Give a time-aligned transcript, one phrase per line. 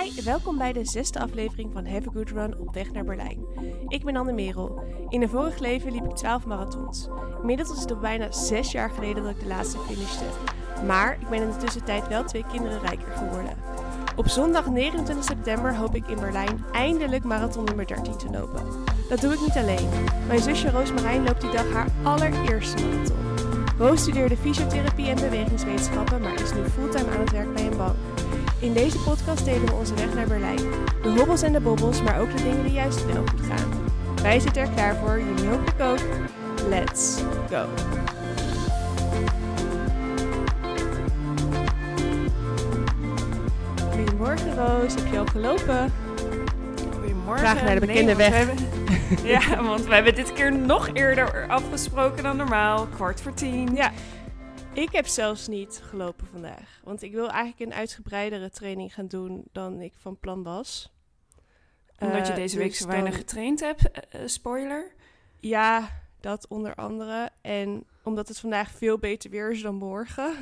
[0.00, 3.44] Hi, welkom bij de zesde aflevering van Have a Good Run op weg naar Berlijn.
[3.88, 4.84] Ik ben Anne Merel.
[5.08, 7.08] In een vorig leven liep ik 12 marathons.
[7.40, 10.24] Inmiddels is het al bijna 6 jaar geleden dat ik de laatste finishte.
[10.86, 13.56] Maar ik ben in de tussentijd wel twee kinderen rijker geworden.
[14.16, 18.66] Op zondag 29 september hoop ik in Berlijn eindelijk marathon nummer 13 te lopen.
[19.08, 19.88] Dat doe ik niet alleen.
[20.26, 23.16] Mijn zusje Roos Marijn loopt die dag haar allereerste marathon.
[23.78, 28.11] Roos studeerde fysiotherapie en bewegingswetenschappen, maar is nu fulltime aan het werk bij een bank.
[28.62, 30.56] In deze podcast delen we onze weg naar Berlijn.
[31.02, 33.70] De hobbels en de bobbels, maar ook de dingen die juist wel goed gaan.
[34.22, 36.00] Wij zitten er klaar voor, jullie hopelijk ook.
[36.68, 37.18] Let's
[37.50, 37.64] go!
[43.90, 45.92] Goedemorgen Roos, heb je al gelopen?
[47.00, 47.46] Goedemorgen.
[47.46, 48.28] Graag naar de bekende weg.
[48.36, 48.56] hebben-
[49.24, 52.86] ja, want we hebben dit keer nog eerder afgesproken dan normaal.
[52.94, 53.74] Kwart voor tien.
[53.74, 53.90] Ja,
[54.74, 56.80] ik heb zelfs niet gelopen vandaag.
[56.84, 60.92] Want ik wil eigenlijk een uitgebreidere training gaan doen dan ik van plan was.
[61.98, 63.90] Omdat je Eh, deze week dus zo weinig dan- getraind hebt.
[63.90, 64.92] eh, eh, spoiler.
[65.40, 65.88] Ja,
[66.20, 67.30] dat onder andere.
[67.40, 70.34] En omdat het vandaag veel beter weer is dan morgen.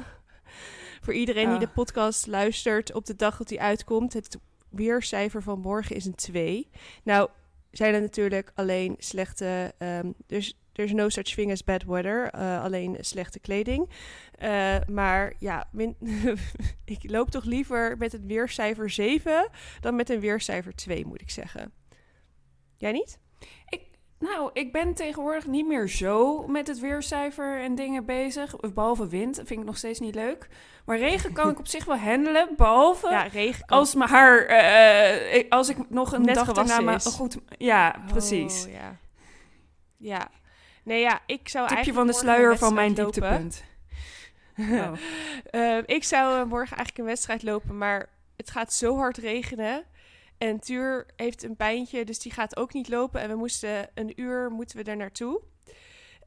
[1.03, 1.61] Voor iedereen die Ah.
[1.61, 6.14] de podcast luistert op de dag dat die uitkomt, het weercijfer van morgen is een
[6.14, 6.70] 2.
[7.03, 7.28] Nou,
[7.70, 9.75] zijn er natuurlijk alleen slechte.
[9.78, 13.89] ehm dus there's no such thing as bad weather, eh, alleen slechte kleding.
[14.33, 15.97] Eh, maar ja, min-
[16.85, 19.48] ik loop toch liever met een weercijfer 7
[19.81, 21.73] dan met een weercijfer 2, moet ik zeggen.
[22.77, 23.19] Jij niet?
[24.19, 28.57] Nou, ik ben tegenwoordig niet meer zo met het weercijfer en dingen bezig.
[28.75, 30.48] Behalve wind, dat vind ik nog steeds niet leuk.
[30.85, 32.48] Maar regen kan ik op zich wel handelen.
[32.57, 34.39] Behalve Ja, regen kan als mijn haar...
[34.47, 36.95] eh, als ik nog een Net dag daarna...
[36.95, 37.05] is.
[37.07, 38.65] goed, ja, precies.
[38.67, 38.97] Oh, ja.
[39.97, 40.31] ja.
[40.91, 43.12] Nee, ja, ik zou Tipje eigenlijk van de sluier van mijn lopen.
[43.12, 43.62] dieptepunt.
[44.60, 44.92] Oh.
[45.44, 49.84] Eh, ik zou eh, morgen eigenlijk een wedstrijd lopen, maar het gaat zo hard regenen.
[50.38, 53.20] En Tuur heeft een pijntje, dus die gaat ook niet lopen.
[53.20, 55.41] En we moesten een uur moeten we er naartoe.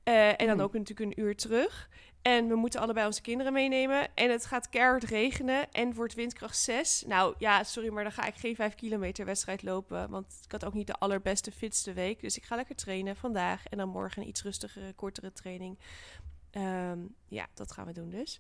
[0.04, 0.60] Eh, en dan Hmm.
[0.60, 1.90] ook natuurlijk een uur terug.
[2.22, 4.16] En we moeten allebei onze kinderen meenemen.
[4.16, 7.04] En het gaat keihard regenen en wordt windkracht 6.
[7.08, 10.10] Nou ja, sorry, maar dan ga ik geen 5 kilometer wedstrijd lopen.
[10.10, 12.22] Want ik had ook niet de allerbeste, fitste week.
[12.22, 13.66] Dus ik ga lekker trainen vandaag.
[13.66, 15.80] En dan morgen een iets rustigere, kortere training.
[16.52, 18.40] Ehm, ja, dat gaan we doen dus.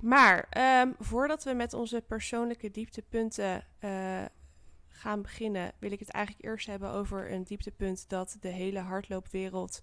[0.00, 4.24] Maar ehm, voordat we met onze persoonlijke dieptepunten eh,
[4.88, 9.80] gaan beginnen, wil ik het eigenlijk eerst hebben over een dieptepunt dat de hele hardloopwereld,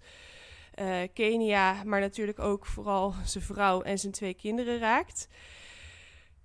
[0.78, 5.28] eh, Kenia, maar natuurlijk ook vooral zijn vrouw en zijn twee kinderen raakt.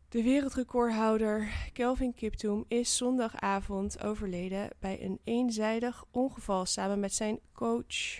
[0.09, 8.19] De wereldrecordhouder Kelvin Kiptoum is zondagavond overleden bij een eenzijdig ongeval samen met zijn coach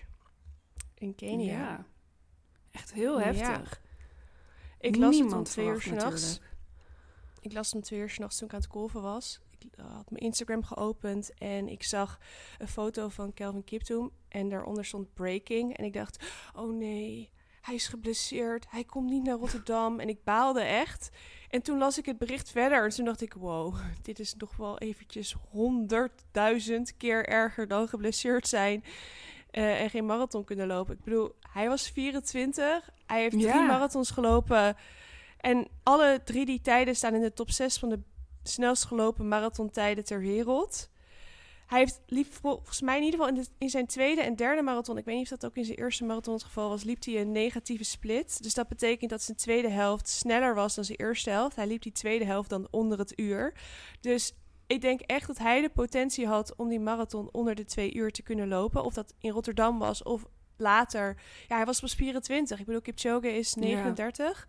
[0.94, 1.54] in Kenia.
[1.60, 1.86] Ja.
[2.72, 3.26] Echt heel Ja.
[3.26, 3.82] heftig.
[4.80, 6.40] Ik las het om Niemand twee uur s'nachts.
[7.42, 9.42] Ik las het om twee uur s'nachts toen ik aan het golven was.
[9.64, 12.20] Ik had mijn Instagram geopend en ik zag
[12.58, 14.12] een foto van Kelvin Kiptoum.
[14.30, 15.78] En daaronder stond breaking.
[15.78, 16.26] En ik dacht,
[16.56, 17.32] oh nee,
[17.62, 18.66] hij is geblesseerd.
[18.70, 20.00] Hij komt niet naar Rotterdam.
[20.00, 21.10] En ik baalde echt.
[21.50, 22.84] En toen las ik het bericht verder.
[22.84, 28.48] En toen dacht ik, wow, dit is nog wel eventjes honderdduizend keer erger dan geblesseerd
[28.48, 28.84] zijn.
[29.52, 30.94] eh, en geen marathon kunnen lopen.
[30.96, 32.90] Ik bedoel, hij was 24.
[33.06, 33.66] Hij heeft drie Ja.
[33.66, 34.76] marathons gelopen.
[35.38, 38.00] En alle drie die tijden staan in de top 6 van de
[38.44, 40.90] snelst gelopen marathontijden ter wereld.
[41.68, 44.62] Hij heeft liep volgens mij in ieder geval in, de- in zijn tweede en derde
[44.62, 47.06] marathon, ik weet niet of dat ook in zijn eerste marathon het geval was, liep
[47.06, 48.44] hij een negatieve split.
[48.44, 51.56] Dus dat betekent dat zijn tweede helft sneller was dan zijn eerste helft.
[51.56, 53.54] Hij liep die tweede helft dan onder het uur.
[54.02, 54.34] Dus
[54.68, 58.12] ik denk echt dat hij de potentie had om die marathon onder de twee uur
[58.12, 58.84] te kunnen lopen.
[58.84, 60.26] Of dat in Rotterdam was of
[60.58, 61.22] later.
[61.48, 62.60] Ja, hij was pas 24.
[62.60, 63.62] Ik bedoel, Kipchoge is Ja.
[63.62, 64.48] 39.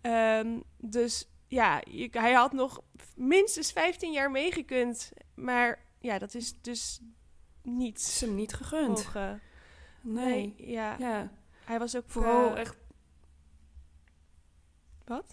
[0.00, 2.80] Ehm, dus ja, je- hij had nog
[3.16, 5.12] minstens 15 jaar meegekund.
[5.34, 7.00] Maar ja, dat is dus
[7.62, 8.88] niet is hem niet gegund.
[8.88, 9.40] mogen.
[10.00, 10.54] Nee.
[10.56, 10.96] ja.
[10.98, 11.30] Ja,
[11.64, 12.76] Hij was ook vooral eh, echt...
[15.04, 15.24] Wat?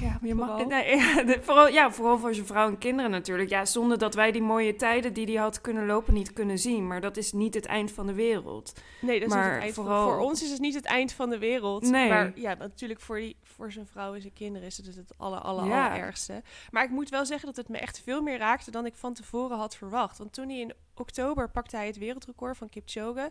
[0.00, 0.66] Ja, je mag, Vooral?
[0.66, 3.48] nee, ja, de- vooral, ja, vooral voor zijn vrouw en kinderen natuurlijk.
[3.48, 6.86] Ja, zonder dat wij die mooie tijden die hij had kunnen lopen niet kunnen zien.
[6.86, 8.72] Maar dat is niet het eind van de wereld.
[9.00, 11.30] Nee, dat is niet het eind vooral- voor ons is het niet het eind van
[11.30, 11.82] de wereld.
[11.90, 12.08] Nee.
[12.08, 15.18] Maar ja, natuurlijk voor, die, voor zijn vrouw en zijn kinderen is het het, het
[15.18, 15.86] aller, aller, Ja.
[15.88, 16.42] allerergste.
[16.70, 19.14] Maar ik moet wel zeggen dat het me echt veel meer raakte dan ik van
[19.14, 20.18] tevoren had verwacht.
[20.18, 23.30] Want toen hij in oktober pakte hij het wereldrecord van Kipchoge.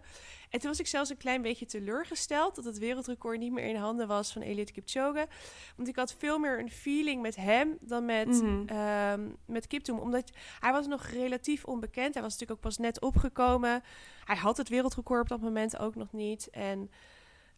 [0.49, 3.75] En toen was ik zelfs een klein beetje teleurgesteld dat het wereldrecord niet meer in
[3.75, 5.27] handen was van Elliot Kipchoge.
[5.75, 8.67] Want ik had veel meer een feeling met hem dan met, Mhm.
[8.67, 9.89] ehm, met.
[9.89, 12.13] Omdat hij was nog relatief onbekend.
[12.13, 13.83] Hij was natuurlijk ook pas net opgekomen.
[14.25, 16.49] Hij had het wereldrecord op dat moment ook nog niet.
[16.49, 16.91] En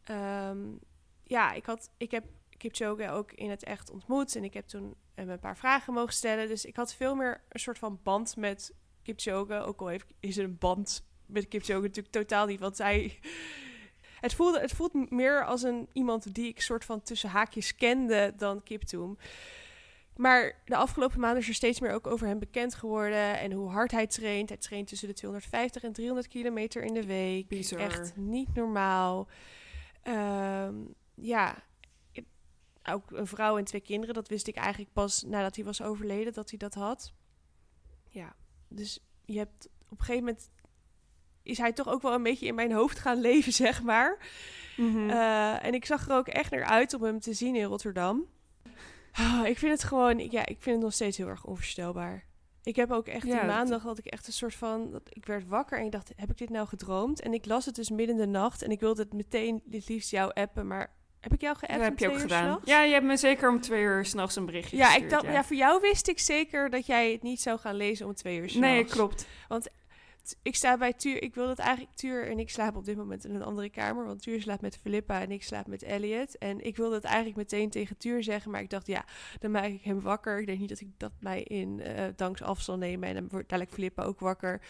[0.04, 0.58] ehm,
[1.24, 2.24] ja, ik, had, ik heb
[2.62, 4.36] Kipchoge ook in het echt ontmoet.
[4.36, 6.48] En ik heb toen en me een paar vragen mogen stellen.
[6.48, 8.74] Dus ik had veel meer een soort van band met
[9.04, 9.60] Kipchoge.
[9.60, 12.60] Ook al heeft, is er een band met Kipchoge natuurlijk totaal niet.
[12.60, 13.20] Want zij...
[14.20, 18.34] Het voelde, het voelt meer als een iemand die ik soort van tussen haakjes kende
[18.38, 19.18] dan Kiptoom.
[20.16, 23.40] Maar de afgelopen maanden is er steeds meer ook over hem bekend geworden.
[23.40, 24.50] En hoe hard hij traint.
[24.50, 27.48] Hij traint tussen de 250 en 300 kilometer in de week.
[27.48, 27.80] Bizar.
[27.80, 29.28] Echt niet normaal.
[30.04, 30.76] Ehm,
[31.16, 31.64] ja,
[32.90, 34.16] ook een vrouw en twee kinderen.
[34.16, 37.14] Dat wist ik eigenlijk pas nadat hij was overleden dat hij dat had.
[38.08, 38.36] Ja,
[38.68, 40.50] dus je hebt op een gegeven moment
[41.44, 44.18] is hij toch ook wel een beetje in mijn hoofd gaan leven, zeg maar.
[44.78, 45.10] Mhm.
[45.10, 48.26] Eh, en ik zag er ook echt naar uit om hem te zien in Rotterdam.
[49.12, 52.26] Ah, ik vind het gewoon, ja, ik vind het nog steeds heel erg onvoorstelbaar.
[52.64, 55.02] Ik heb ook echt Ja, die dat- maandag had ik echt een soort van, dat,
[55.10, 57.22] ik werd wakker en ik dacht, heb ik dit nou gedroomd?
[57.22, 59.88] En ik las het dus midden in de nacht en ik wilde het meteen het
[59.90, 61.74] liefst jou appen, maar heb ik jou geappt?
[61.74, 62.60] dat heb je ook gedaan.
[62.64, 65.34] Ja, je hebt me zeker om twee uur s'nachts een berichtje Ja, ik gestuurd, dacht,
[65.34, 65.44] ja.
[65.44, 68.50] voor jou wist ik zeker dat jij het niet zou gaan lezen om twee uur
[68.50, 68.68] s'nachts.
[68.74, 69.26] Nee, klopt.
[70.24, 71.22] T- Ik sta bij Tuur.
[71.24, 74.06] Ik wil dat eigenlijk Tuur en ik slaap op dit moment in een andere kamer.
[74.06, 76.38] Want Tuur slaapt met Filippa en ik slaap met Elliot.
[76.38, 78.52] En ik wilde het eigenlijk meteen tegen Tuur zeggen.
[78.52, 79.06] Maar ik dacht, ja,
[79.40, 80.40] dan maak ik hem wakker.
[80.40, 83.10] Ik denk niet dat ik dat mij in eh danks af zal nemen.
[83.10, 84.62] En dan wordt dadelijk Filippa ook wakker.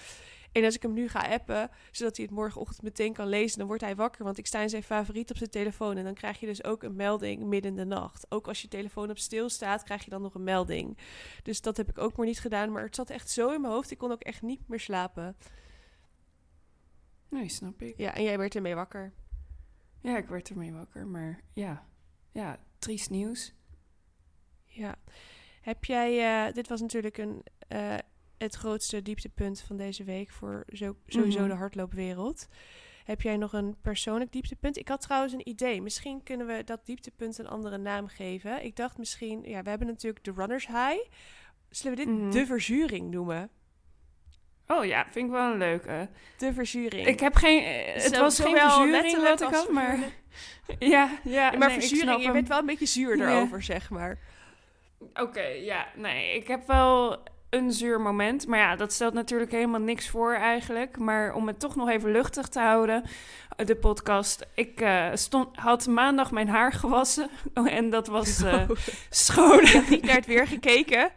[0.51, 3.67] En als ik hem nu ga appen, zodat hij het morgenochtend meteen kan lezen, dan
[3.67, 4.23] wordt hij wakker.
[4.23, 5.97] Want ik sta in zijn favoriet op zijn telefoon.
[5.97, 8.25] En dan krijg je dus ook een melding midden in de nacht.
[8.29, 10.97] Ook als je telefoon op stil staat, krijg je dan nog een melding.
[11.43, 12.71] Dus dat heb ik ook maar niet gedaan.
[12.71, 13.91] Maar het zat echt zo in mijn hoofd.
[13.91, 15.37] Ik kon ook echt niet meer slapen.
[17.29, 17.97] Nee, snap ik.
[17.97, 19.13] Ja, en jij werd ermee wakker.
[20.01, 21.85] Ja, ik werd ermee wakker, maar ja.
[22.31, 23.53] Ja, triest nieuws.
[24.65, 24.95] Ja.
[25.61, 27.97] Heb jij, eh, dit was natuurlijk een, eh,
[28.43, 31.49] het grootste dieptepunt van deze week voor zo, sowieso Mhm.
[31.49, 32.47] de hardloopwereld.
[33.03, 34.77] Heb jij nog een persoonlijk dieptepunt?
[34.77, 35.81] Ik had trouwens een idee.
[35.81, 38.63] Misschien kunnen we dat dieptepunt een andere naam geven.
[38.63, 41.07] Ik dacht misschien, ja, we hebben natuurlijk de Runners High.
[41.69, 42.31] Zullen we dit Mhm.
[42.31, 43.49] de verzuring noemen?
[44.67, 46.09] Oh ja, vind ik wel een leuke.
[46.37, 47.07] De verzuring.
[47.07, 47.63] Ik heb geen...
[47.63, 49.97] eh, Het was geen verzuring letterlijk wat ik had, maar...
[50.79, 51.19] Ja, ja.
[51.23, 53.27] Ja, maar nee, verzuring, je bent wel een beetje zuur Ja.
[53.29, 54.19] erover, zeg maar.
[55.13, 58.47] Oké, ja, nee, ik heb wel een zuur moment.
[58.47, 60.97] Maar ja, dat stelt natuurlijk helemaal niks voor eigenlijk.
[60.99, 63.03] Maar om het toch nog even luchtig te houden,
[63.55, 64.45] eh, de podcast.
[64.55, 67.29] Ik eh, stond, had maandag mijn haar gewassen
[67.65, 68.69] en dat was eh,
[69.09, 69.63] schoon.
[69.89, 71.09] Niet naar het weer gekeken.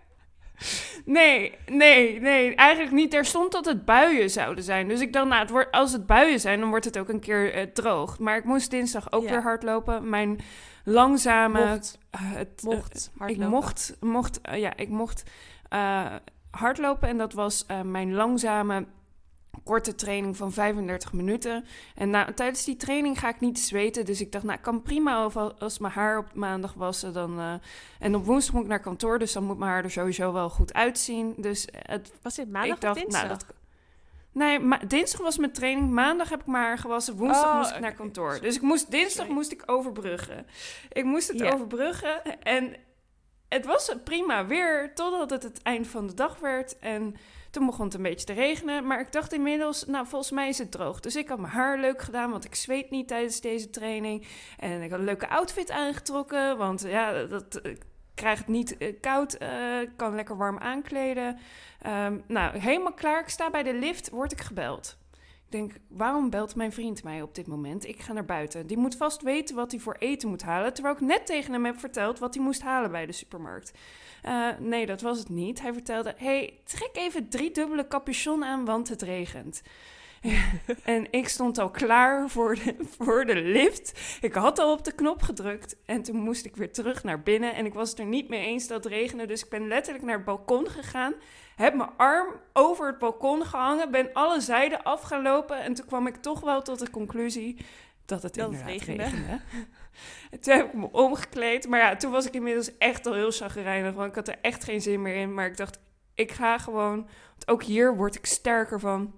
[1.05, 3.15] Nee, nee, nee, eigenlijk niet.
[3.15, 4.89] Er stond dat het buien zouden zijn.
[4.89, 7.21] Dus ik dacht, nou, het wordt, als het buien zijn, dan wordt het ook een
[7.21, 8.19] keer droog.
[8.19, 9.31] Maar ik moest dinsdag ook Ja.
[9.31, 10.09] weer hardlopen.
[10.09, 10.39] Mijn
[10.85, 11.67] langzame...
[11.67, 11.99] Mocht.
[12.17, 13.51] het, Mocht ik hardlopen.
[13.51, 15.23] mocht, mocht, eh, ja, ik mocht
[15.69, 16.15] eh,
[16.51, 18.87] hardlopen en dat was eh, mijn langzame
[19.65, 21.65] korte training van 35 minuten.
[21.95, 24.83] En na, tijdens die training ga ik niet zweten, dus ik dacht, nou, ik kan
[24.83, 27.13] prima als, als mijn haar op maandag wassen.
[27.13, 27.55] Dan, eh,
[27.99, 30.51] en op woensdag moet ik naar kantoor, dus dan moet mijn haar er sowieso wel
[30.51, 31.35] goed uitzien.
[31.37, 33.27] Dus het, Was dit maandag ik dacht, of dinsdag?
[33.27, 33.47] nou, dat,
[34.33, 37.71] nee, ma dinsdag was mijn training, maandag heb ik mijn haar gewassen, woensdag Oh, moest
[37.71, 38.39] ik naar kantoor.
[38.41, 39.33] Dus ik moest, dinsdag Sorry.
[39.33, 40.47] moest ik overbruggen.
[40.93, 42.77] Ik moest het overbruggen en
[43.55, 46.79] het was prima weer totdat het het eind van de dag werd.
[46.79, 47.15] En
[47.51, 48.87] toen begon het een beetje te regenen.
[48.87, 51.01] Maar ik dacht inmiddels, nou volgens mij is het droog.
[51.01, 54.27] Dus ik had mijn haar leuk gedaan, want ik zweet niet tijdens deze training.
[54.59, 57.83] En ik had een leuke outfit aangetrokken, want ja, dat, ik
[58.15, 59.35] krijg het niet eh, koud.
[59.83, 61.39] ik kan lekker warm aankleden.
[61.81, 63.21] Ehm, nou, helemaal klaar.
[63.21, 64.97] Ik sta bij de lift, word ik gebeld.
[65.55, 67.87] Denk, waarom belt mijn vriend mij op dit moment?
[67.87, 68.67] Ik ga naar buiten.
[68.67, 70.75] Die moet vast weten wat hij voor eten moet halen.
[70.75, 73.73] Terwijl ik net tegen hem heb verteld wat hij moest halen bij de supermarkt.
[74.23, 75.61] Eh, nee, dat was het niet.
[75.61, 79.63] Hij vertelde, hey, trek even drie dubbele capuchon aan, want het regent.
[80.85, 84.19] en ik stond al klaar voor de, voor de lift.
[84.21, 85.77] Ik had al op de knop gedrukt.
[85.87, 87.55] En toen moest ik weer terug naar binnen.
[87.55, 89.27] En ik was het er niet mee eens dat het regende.
[89.27, 91.15] Dus ik ben letterlijk naar het balkon gegaan.
[91.57, 93.91] Heb mijn arm over het balkon gehangen.
[93.91, 95.63] Ben alle zijden af gaan lopen.
[95.63, 97.57] En toen kwam ik toch wel tot de conclusie
[98.05, 99.03] dat het Dat inderdaad regende.
[99.03, 99.41] regende.
[100.31, 101.69] En toen heb ik me omgekleed.
[101.69, 103.95] Maar ja, toen was ik inmiddels echt al heel chagrijnig.
[103.95, 105.35] Want ik had er echt geen zin meer in.
[105.35, 105.79] Maar ik dacht,
[106.15, 107.09] ik ga gewoon...
[107.31, 109.15] Want ook hier word ik sterker van.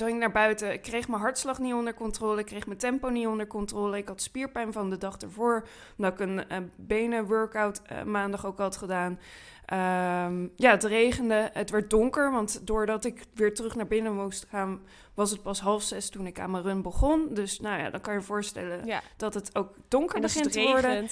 [0.00, 0.72] Toen ging ik naar buiten.
[0.72, 2.40] Ik kreeg mijn hartslag niet onder controle.
[2.40, 3.96] Ik kreeg mijn tempo niet onder controle.
[3.96, 5.66] Ik had spierpijn van de dag ervoor.
[5.96, 9.18] Omdat ik een eh, benen-workout eh, maandag ook had gedaan.
[9.66, 11.50] Ehm, ja, het regende.
[11.52, 12.30] Het werd donker.
[12.32, 14.80] Want doordat ik weer terug naar binnen moest gaan...
[15.14, 17.28] was het pas half zes toen ik aan mijn run begon.
[17.34, 19.00] Dus nou ja, dan kan je je voorstellen Ja.
[19.16, 21.08] dat het ook donker En begint het te worden.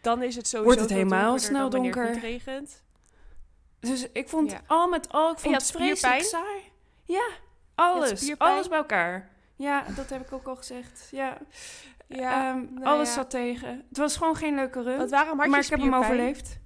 [0.00, 2.10] dan is het sowieso Wordt het helemaal snel het donker.
[2.10, 2.82] niet regent.
[3.80, 4.60] Dus ik vond Ja.
[4.66, 6.62] al met al, ik vond het vreselijk saai.
[7.04, 7.26] Ja,
[7.78, 8.38] alles.
[8.38, 9.28] Alles bij elkaar.
[9.56, 11.08] Ja, dat heb ik ook al gezegd.
[11.10, 11.38] Ja,
[12.06, 13.14] Ja, Ehm, nou alles ja.
[13.14, 13.84] zat tegen.
[13.88, 14.96] Het was gewoon geen leuke run.
[14.98, 16.58] Want waarom had maar je ik heb hem overleefd.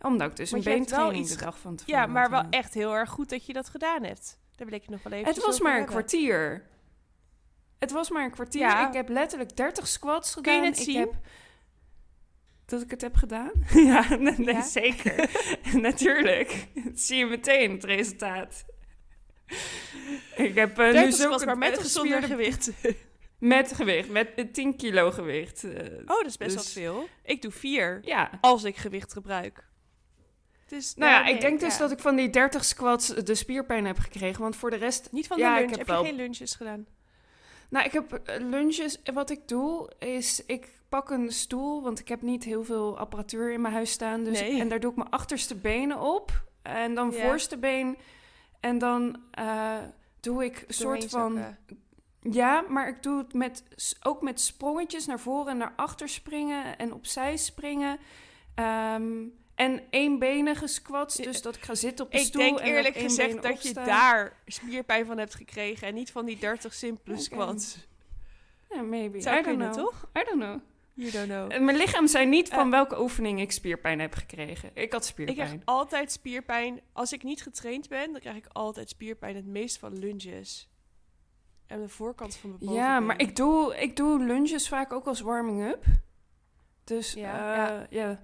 [0.00, 2.94] Omdat ik dus Want een beentraining de dag van tevoren Ja, maar wel echt heel
[2.94, 4.38] erg goed dat je dat gedaan hebt.
[4.56, 6.28] Daar wil ik nog wel even Het was maar een kwartier.
[6.28, 6.70] kwartier.
[7.78, 8.60] Het was maar een kwartier.
[8.60, 8.86] Ja.
[8.88, 10.62] Ik heb letterlijk 30 squats Kun gedaan.
[10.62, 10.98] je het ik zien?
[10.98, 11.12] heb
[12.66, 13.50] dat ik het heb gedaan?
[13.92, 14.62] ja, nee, nee, Ja?
[14.62, 15.30] zeker.
[15.80, 16.66] Natuurlijk.
[16.74, 18.64] Dat zie je meteen het resultaat.
[20.36, 22.70] Ik heb uh, nu 30 zulke was maar met eh, gezonder gewicht.
[23.38, 25.64] Met gewicht, met eh, 10 kilo gewicht.
[25.64, 27.08] eh, Oh, dat is best Dus- wel veel.
[27.24, 28.30] Ik doe vier ja.
[28.40, 29.64] als ik gewicht gebruik.
[30.66, 31.78] Dus, Nou ja, nee, ik denk dus ja.
[31.78, 34.42] dat ik van die 30 squats de spierpijn heb gekregen.
[34.42, 35.70] Want voor de rest Niet van Ja, de ik lunch.
[35.70, 36.86] heb Heb, wel- je geen lunches gedaan?
[37.68, 38.98] Nou, ik heb eh, lunches.
[39.14, 43.52] Wat ik doe is, ik pak een stoel, want ik heb niet heel veel apparatuur
[43.52, 44.24] in mijn huis staan.
[44.24, 44.60] Dus, Nee.
[44.60, 46.42] En daar doe ik mijn achterste benen op.
[46.62, 47.22] En dan Ja.
[47.28, 47.96] voorste been.
[48.62, 49.78] En dan eh,
[50.20, 51.56] doe ik een soort van...
[52.20, 53.62] Ja, maar ik doe het met,
[54.02, 56.78] ook met sprongetjes naar voren en naar achter springen.
[56.78, 57.98] En opzij springen.
[58.54, 62.42] Ehm, en eenbenige squats, dus dat ik ga zitten op de Ik stoel.
[62.42, 66.24] denk en op eerlijk gezegd dat je daar spierpijn van hebt gekregen en niet van
[66.24, 67.86] die 30 simpele squats.
[68.70, 69.20] Ja, maybe.
[69.20, 69.84] Zou I kunnen, know.
[69.84, 70.08] toch?
[70.18, 70.60] I don't know.
[70.94, 71.52] You don't know.
[71.52, 72.70] Eh, Mijn lichaam zei niet van Eh.
[72.70, 74.70] welke oefening ik spierpijn heb gekregen.
[74.74, 75.36] Ik had Ik spierpijn.
[75.36, 76.80] krijg altijd spierpijn.
[76.92, 79.36] Als ik niet getraind ben, dan krijg ik altijd spierpijn.
[79.36, 80.68] Het meest van lunges.
[81.66, 82.84] En de voorkant van mijn bovenbeen.
[82.86, 85.84] ja, maar ik doe, ik doe lunges vaak ook als warming-up.
[86.84, 88.20] Dus Ja, ja, ja.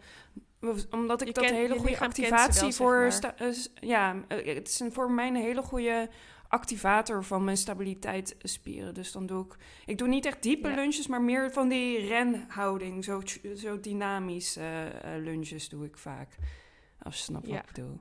[0.90, 3.00] Omdat ik Je dat hele goede activatie wel, zeg voor...
[3.00, 3.12] maar.
[3.12, 6.08] sta- eh, s- ja, eh, het is een, voor mij een hele goede
[6.49, 8.95] activator van mijn stabiliteitsspieren.
[8.95, 9.57] Dus dan doe ik...
[9.87, 10.75] Ik doe niet echt diepe Ja.
[10.75, 13.05] lunges, maar meer van die renhouding.
[13.05, 13.23] Zo,
[13.57, 14.85] zo dynamisch eh,
[15.19, 16.37] lunges doe ik vaak.
[17.02, 17.52] Als je snapt Ja.
[17.52, 18.00] wat ik bedoel.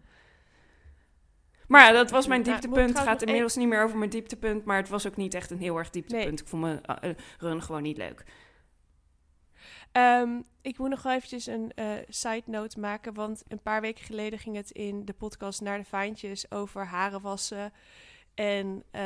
[1.67, 2.89] Maar ja, dat was mijn dieptepunt.
[2.89, 4.65] Het gaat inmiddels niet meer over mijn dieptepunt.
[4.65, 6.25] Maar het was ook niet echt een heel erg dieptepunt.
[6.25, 6.33] Nee.
[6.41, 8.23] Ik vond mijn eh, eh, run gewoon niet leuk.
[9.91, 11.71] Ehm, ik moet nog wel eventjes een
[12.07, 13.13] side note maken.
[13.13, 17.21] Want een paar weken geleden ging het in de podcast Naar de Fijntjes over haren
[17.21, 17.73] wassen
[18.37, 19.01] en eh,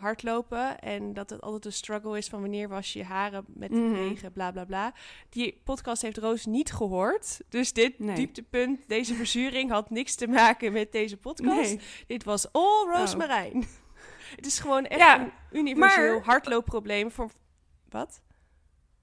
[0.00, 0.78] hardlopen.
[0.80, 3.76] En dat het altijd een struggle is van wanneer was je je haren met de
[3.76, 3.94] Mhm.
[3.94, 4.92] regen, bla bla bla.
[5.28, 7.40] Die podcast heeft Roos niet gehoord.
[7.48, 8.14] Dus dit Nee.
[8.14, 11.54] dieptepunt, deze verzuring had niks te maken met deze podcast.
[11.70, 11.80] Nee.
[12.06, 13.64] Dit was all Roosmarijn.
[14.36, 17.30] Het is gewoon echt Ja, een universeel maar- hardloopprobleem voor...
[17.88, 18.20] Wat?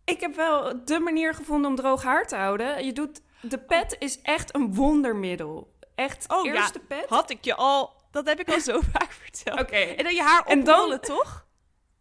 [0.06, 2.86] Ik heb wel de manier gevonden om droog haar te houden.
[2.86, 3.22] Je doet...
[3.42, 5.74] De pet is echt een wondermiddel.
[5.96, 6.54] Echt, Oh, ja.
[6.54, 7.06] eerst de pet.
[7.10, 7.98] Had ik je al...
[8.12, 9.60] Dat heb ik al zo vaak verteld.
[9.60, 9.76] Oké.
[9.76, 11.48] En dan je haar dan- oprollen, toch?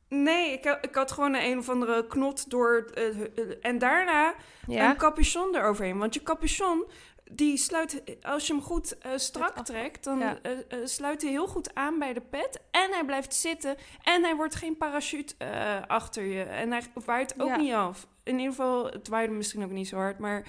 [0.09, 2.91] Nee, ik, ik had gewoon een, een of andere knot door...
[2.95, 3.27] eh, eh,
[3.61, 4.35] en daarna
[4.67, 5.99] een capuchon eroverheen.
[5.99, 6.85] Want je capuchon,
[7.33, 8.03] die sluit...
[8.23, 10.39] Als je hem goed eh, strak trekt, dan ja.
[10.85, 12.61] sluit hij heel goed aan bij de pet.
[12.71, 13.77] En hij blijft zitten.
[14.03, 15.35] En hij wordt geen parachute
[15.87, 16.43] achter je.
[16.43, 17.57] En hij waait ook Ja.
[17.57, 18.07] niet af.
[18.25, 20.47] In ieder geval, het waaide misschien ook niet zo hard, maar...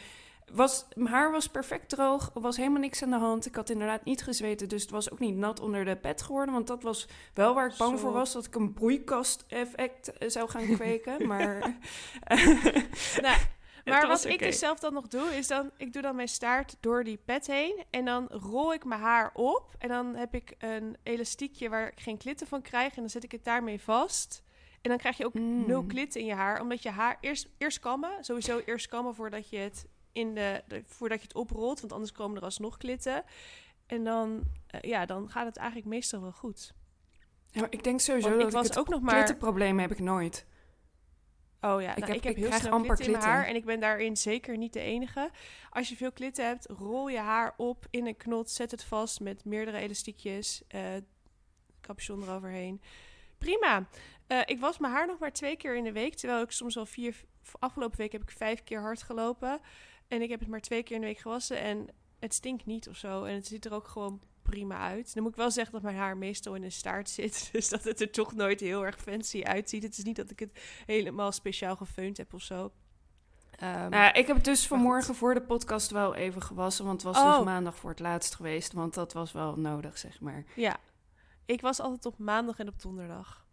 [0.53, 3.45] Was, mijn haar was perfect droog, er was helemaal niks aan de hand.
[3.45, 6.53] Ik had inderdaad niet gezweten, dus het was ook niet nat onder de pet geworden.
[6.53, 8.03] Want dat was wel waar ik bang Zo.
[8.05, 11.27] voor was, dat ik een broeikast-effect eh, zou gaan kweken.
[11.27, 11.59] maar
[13.21, 13.37] Nou,
[13.85, 15.71] maar wat ik dus zelf dan nog doe, is dan...
[15.77, 17.83] Ik doe dan mijn staart door die pet heen.
[17.89, 19.71] En dan rol ik mijn haar op.
[19.77, 22.93] En dan heb ik een elastiekje waar ik geen klitten van krijg.
[22.95, 24.43] En dan zet ik het daarmee vast.
[24.81, 25.67] En dan krijg je ook Mm.
[25.67, 26.61] nul klit in je haar.
[26.61, 28.23] Omdat je haar eerst, eerst kammen.
[28.23, 29.85] Sowieso eerst kammen voordat je het
[30.19, 31.79] in de, de- voordat je het oprolt.
[31.79, 33.23] Want anders komen er alsnog klitten.
[33.85, 36.73] En dan, eh, ja, dan gaat het eigenlijk meestal wel goed.
[37.51, 39.13] Ja, maar ik denk sowieso Want ik dat was ik het ook nog maar...
[39.15, 40.45] klittenprobleem heb ik nooit.
[41.61, 43.55] Oh ja, Ik nou, heb- ik heb ik heel snel klitten in mijn haar en
[43.55, 45.29] ik ben daarin zeker niet de enige.
[45.69, 49.19] Als je veel klitten hebt, rol je haar op in een knot, zet het vast
[49.19, 50.81] met meerdere elastiekjes, eh
[51.81, 52.81] capuchon eroverheen.
[53.37, 53.87] Prima.
[54.27, 56.77] Eh, ik was mijn haar nog maar twee keer in de week, terwijl ik soms
[56.77, 57.15] al vier...
[57.59, 59.59] Afgelopen week heb ik vijf keer hard gelopen
[60.09, 61.87] en ik heb het maar twee keer in de week gewassen en
[62.19, 65.13] het stinkt niet of zo en het ziet er ook gewoon prima uit.
[65.13, 67.83] Dan moet ik wel zeggen dat mijn haar meestal in een staart zit, dus dat
[67.83, 69.83] het er toch nooit heel erg fancy uitziet.
[69.83, 72.71] Het is niet dat ik het helemaal speciaal gefeund heb of zo.
[73.59, 76.85] Nou, ik heb het dus vanmorgen voor de podcast wel even gewassen.
[76.85, 77.35] Want het was Oh.
[77.35, 78.73] dus maandag voor het laatst geweest.
[78.73, 80.43] Want dat was wel nodig, zeg maar.
[80.55, 80.77] ja,
[81.45, 83.45] ik was altijd op maandag en op donderdag.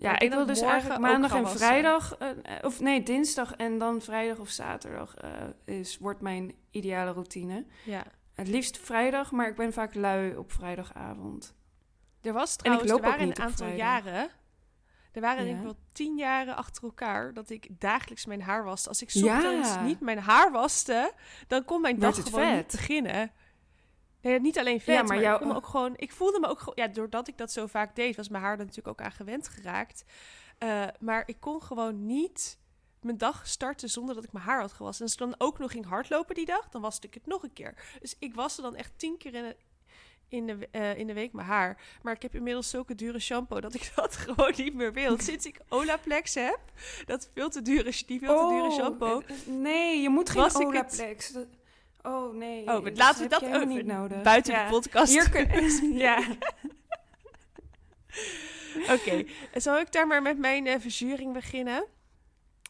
[0.00, 2.16] Ja, ik ik wil dus eigenlijk maandag en vrijdag...
[2.16, 5.30] eh, eh, of nee, dinsdag en dan vrijdag of zaterdag eh,
[5.64, 7.66] is, wordt mijn ideale routine.
[7.84, 8.04] Ja.
[8.34, 11.54] Het liefst vrijdag, maar ik ben vaak lui op vrijdagavond.
[12.22, 14.04] Er was trouwens, loop er waren niet een aantal vrijdag.
[14.04, 14.30] jaren.
[15.12, 18.88] Er waren denk ik wel tien jaren achter elkaar dat ik dagelijks mijn haar waste.
[18.88, 19.36] Als ik Ja.
[19.36, 21.12] ochtends niet mijn haar waste,
[21.46, 22.70] dan kon mijn dag het gewoon niet vet.
[22.72, 23.32] beginnen.
[24.22, 25.92] Nee, niet alleen vet, Ja, maar, maar ik me ook gewoon...
[25.96, 26.74] Ik voelde me ook gewoon...
[26.76, 29.48] Ja, doordat ik dat zo vaak deed, was mijn haar er natuurlijk ook aan gewend
[29.48, 30.04] geraakt.
[30.58, 32.58] Eh, maar ik kon gewoon niet
[33.00, 35.04] mijn dag startte zonder dat ik mijn haar had gewassen.
[35.06, 37.42] En als ik dan ook nog ging hardlopen die dag, dan waste ik het nog
[37.42, 37.74] een keer.
[38.00, 39.56] Dus ik waste dan echt tien keer in de,
[40.28, 41.80] in de, eh, in de week mijn haar.
[42.02, 45.18] Maar ik heb inmiddels zulke dure shampoo dat ik dat gewoon niet meer wil.
[45.28, 46.60] Sinds ik Olaplex heb,
[47.06, 49.20] dat veel te dure, die veel te dure Oh, shampoo.
[49.20, 51.32] eh, Nee, je moet geen het- Olaplex.
[52.02, 52.66] Oh nee.
[52.66, 54.22] Oh, laten we dat ook niet nodig.
[54.22, 54.64] buiten Ja.
[54.64, 55.12] de podcast.
[55.12, 56.18] Hier kun ja.
[58.94, 61.84] Oké, zal ik daar maar met mijn eh, verzuring beginnen?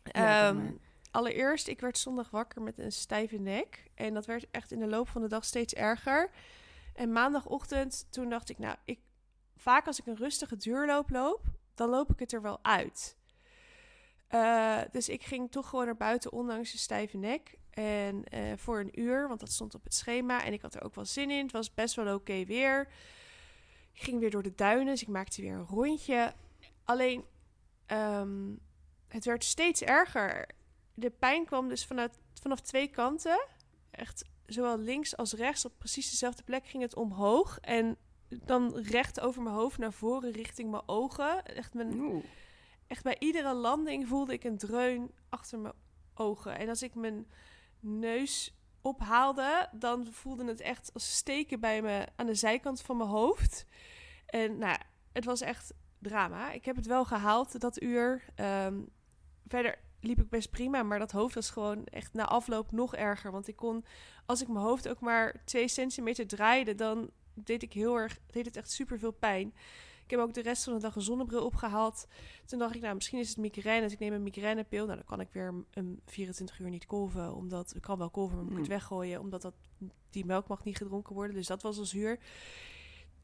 [0.02, 0.70] Ja, Ehm,
[1.10, 3.84] allereerst, ik werd zondag wakker met een stijve nek.
[3.94, 6.30] En dat werd echt in de loop van de dag steeds erger.
[6.94, 8.98] En maandagochtend, toen dacht ik, nou, ik,
[9.56, 11.40] vaak als ik een rustige duurloop loop,
[11.74, 13.16] dan loop ik het er wel uit.
[14.28, 17.58] Eh, dus ik ging toch gewoon naar buiten, ondanks de stijve nek.
[17.70, 20.44] En eh, voor een uur, want dat stond op het schema.
[20.44, 21.42] En ik had er ook wel zin in.
[21.42, 22.88] Het was best wel oké weer.
[23.92, 26.32] Ik ging weer door de duinen, dus ik maakte weer een rondje.
[26.84, 27.24] Alleen,
[27.86, 28.54] ehm,
[29.08, 30.48] het werd steeds erger.
[30.94, 33.46] De pijn kwam dus vanuit, vanaf twee kanten.
[33.90, 37.58] Echt zowel links als rechts op precies dezelfde plek ging het omhoog.
[37.60, 37.96] En
[38.28, 41.44] dan recht over mijn hoofd naar voren richting mijn ogen.
[41.44, 42.24] Echt, mijn, Oeh.
[42.86, 45.74] echt bij iedere landing voelde ik een dreun achter mijn
[46.14, 46.58] ogen.
[46.58, 47.26] En als ik mijn
[47.80, 53.08] neus ophaalde, dan voelde het echt als steken bij me aan de zijkant van mijn
[53.08, 53.66] hoofd.
[54.26, 54.78] En nou,
[55.12, 56.52] het was echt drama.
[56.52, 58.24] Ik heb het wel gehaald dat uur.
[58.34, 58.80] Ehm,
[59.46, 63.30] verder liep ik best prima, maar dat hoofd was gewoon echt na afloop nog erger.
[63.30, 63.84] Want ik kon,
[64.26, 68.44] als ik mijn hoofd ook maar twee centimeter draaide, dan deed ik heel erg, deed
[68.44, 69.54] het echt super veel pijn.
[70.10, 72.06] Ik heb ook de rest van de dag een zonnebril opgehaald.
[72.46, 73.82] Toen dacht ik, nou, misschien is het migraine.
[73.82, 74.84] Dus ik neem een migrainepil.
[74.84, 77.34] Nou, dan kan ik weer een 24 uur niet kolven.
[77.34, 78.76] Omdat, ik kan wel kolven, maar moet ik het Hmm.
[78.76, 79.20] weggooien.
[79.20, 79.54] Omdat dat,
[80.10, 81.36] die melk mag niet gedronken worden.
[81.36, 82.18] Dus dat was al zuur.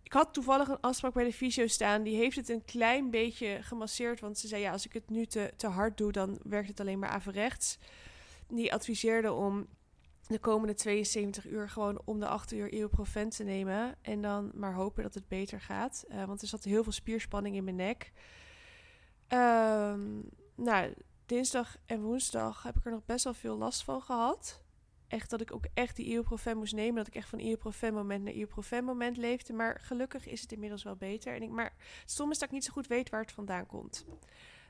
[0.02, 2.02] Ik had toevallig een afspraak bij de fysio staan.
[2.02, 4.20] Die heeft het een klein beetje gemasseerd.
[4.20, 6.80] Want ze zei, ja, als ik het nu te, te hard doe, dan werkt het
[6.80, 7.78] alleen maar averechts.
[8.48, 9.66] Die adviseerde om
[10.26, 13.96] de komende 72 uur gewoon om de 8 uur ibuprofen te nemen.
[14.02, 16.04] En dan maar hopen dat het beter gaat.
[16.08, 18.12] Eh, want er zat heel veel spierspanning in mijn nek.
[19.26, 20.20] Ehm,
[20.54, 20.94] nou,
[21.26, 24.64] dinsdag en woensdag heb ik er nog best wel veel last van gehad.
[25.08, 26.94] Echt dat ik ook echt die ibuprofen moest nemen.
[26.94, 29.52] Dat ik echt van ibuprofen moment naar ibuprofen moment leefde.
[29.52, 31.34] Maar gelukkig is het inmiddels wel beter.
[31.34, 31.74] En ik, maar
[32.04, 34.06] stom is dat ik niet zo goed weet waar het vandaan komt.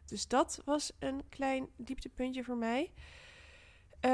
[0.05, 2.93] Dus dat was een klein dieptepuntje voor mij.
[4.01, 4.09] Je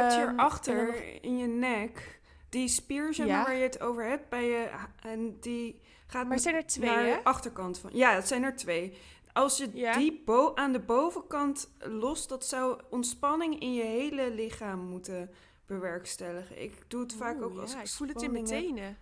[0.00, 3.36] hebt hierachter nog- in je nek die spier zeg Ja.
[3.36, 4.70] maar, waar je het over hebt bij je
[5.02, 7.10] en die gaat Maar zijn er twee, naar hè?
[7.14, 7.90] de achterkant van.
[7.92, 8.98] Ja, het zijn er twee.
[9.32, 9.92] Als je Ja.
[9.96, 15.30] die bo aan de bovenkant lost, dat zou ontspanning in je hele lichaam moeten
[15.66, 16.62] bewerkstelligen.
[16.62, 18.96] Ik doe het vaak ook als ja, ik ik voel het in mijn tenen.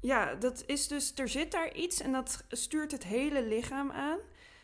[0.00, 4.18] Ja, dat is dus, er zit daar iets en dat stuurt het hele lichaam aan.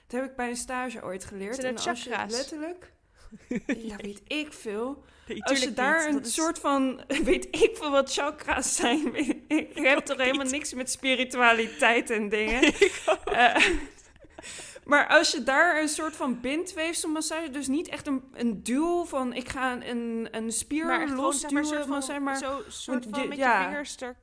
[0.07, 1.59] Dat heb ik bij een stage ooit geleerd.
[1.65, 2.93] En dat als je letterlijk,
[3.89, 5.05] ja, weet ik veel.
[5.27, 6.17] Nee, Als je daar niet.
[6.17, 9.15] een is- soort van, weet ik veel wat chakra's zijn.
[9.15, 12.73] ik ik heb toch helemaal niks met spiritualiteit en dingen.
[13.25, 13.57] Eh,
[14.85, 19.33] maar als je daar een soort van bindweefselmassage, dus niet echt een, een duw van
[19.35, 23.07] ik ga een, een spier maar gewoon, zeg maar, losduwen, maar zeg maar, zo, soort
[23.11, 23.61] van met ja.
[23.61, 24.17] je vingers er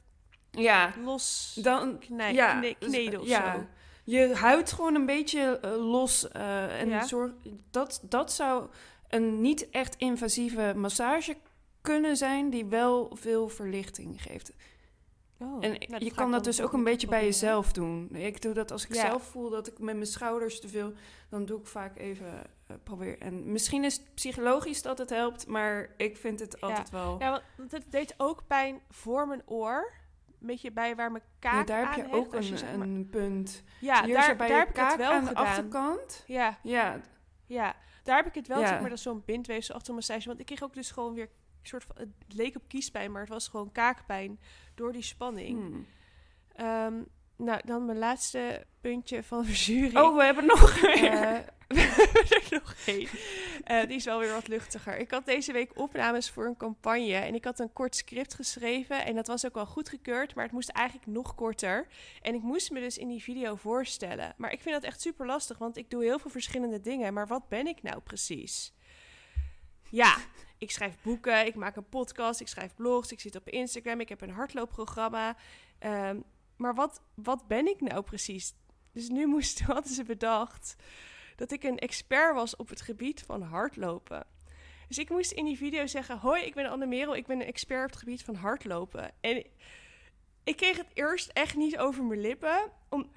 [0.51, 3.53] ja, los dan knij, ja, kne- dus, kneden of ja.
[3.55, 3.65] zo.
[4.03, 7.05] Je huid gewoon een beetje eh, los eh, en Ja.
[7.05, 7.31] zorg,
[7.71, 8.67] dat, dat zou
[9.09, 11.37] een niet echt invasieve massage
[11.81, 14.51] kunnen zijn die wel veel verlichting geeft.
[15.39, 18.15] Oh, En nou, je kan dat dus ook een beetje bij jezelf doen.
[18.15, 19.01] Ik doe dat als ik Ja.
[19.07, 20.93] zelf voel dat ik met mijn schouders te veel,
[21.29, 22.27] dan doe ik vaak even
[22.67, 23.19] eh, probeer.
[23.19, 27.01] En misschien is het psychologisch dat het helpt, maar ik vind het altijd wel.
[27.17, 27.33] proberen.
[27.33, 29.91] Ja, want het deed ook pijn voor mijn oor.
[30.41, 33.63] Een beetje bij waar mijn Ja, kaak daar heb je ook je een, een punt.
[33.79, 35.45] Ja, Hier daar, bij daar je heb ik het kaak wel aan de gedaan.
[35.45, 36.23] achterkant.
[36.27, 37.01] Ja, Ja,
[37.45, 37.75] ja,
[38.07, 38.67] daar heb ik het wel, Ja.
[38.67, 40.27] zeg maar, dat zo'n bindweefsel achter massage.
[40.27, 41.29] Want ik kreeg ook dus gewoon weer
[41.61, 44.39] een soort van, het leek op kiespijn, maar het was gewoon kaakpijn
[44.75, 45.59] door die spanning.
[45.59, 45.85] Hmm.
[46.53, 47.03] Ehm,
[47.37, 49.97] nou, dan mijn laatste puntje van verzuring.
[49.97, 50.77] Oh, we hebben nog.
[50.77, 51.01] Eh,
[51.67, 53.07] we hebben er nog één.
[53.63, 54.97] Eh, die is wel weer wat luchtiger.
[54.97, 57.15] Ik had deze week opnames voor een campagne.
[57.15, 59.05] En ik had een kort script geschreven.
[59.05, 60.35] En dat was ook wel goedgekeurd.
[60.35, 61.87] Maar het moest eigenlijk nog korter.
[62.21, 64.33] En ik moest me dus in die video voorstellen.
[64.37, 65.57] Maar ik vind dat echt super lastig.
[65.57, 67.13] Want ik doe heel veel verschillende dingen.
[67.13, 68.73] Maar wat ben ik nou precies?
[69.89, 70.17] Ja,
[70.57, 71.45] ik schrijf boeken.
[71.45, 72.39] Ik maak een podcast.
[72.39, 73.11] Ik schrijf blogs.
[73.11, 73.99] Ik zit op Instagram.
[73.99, 75.35] Ik heb een hardloopprogramma.
[75.79, 76.17] Ehm,
[76.57, 78.53] maar wat, wat ben ik nou precies?
[78.91, 80.75] Dus nu moest, hadden ze bedacht
[81.35, 84.25] dat ik een expert was op het gebied van hardlopen.
[84.87, 87.47] Dus ik moest in die video zeggen: Hoi, ik ben Anne Merel, ik ben een
[87.47, 89.11] expert op het gebied van hardlopen.
[89.21, 89.45] En
[90.43, 92.71] ik kreeg het eerst echt niet over mijn lippen.
[92.89, 93.11] Om,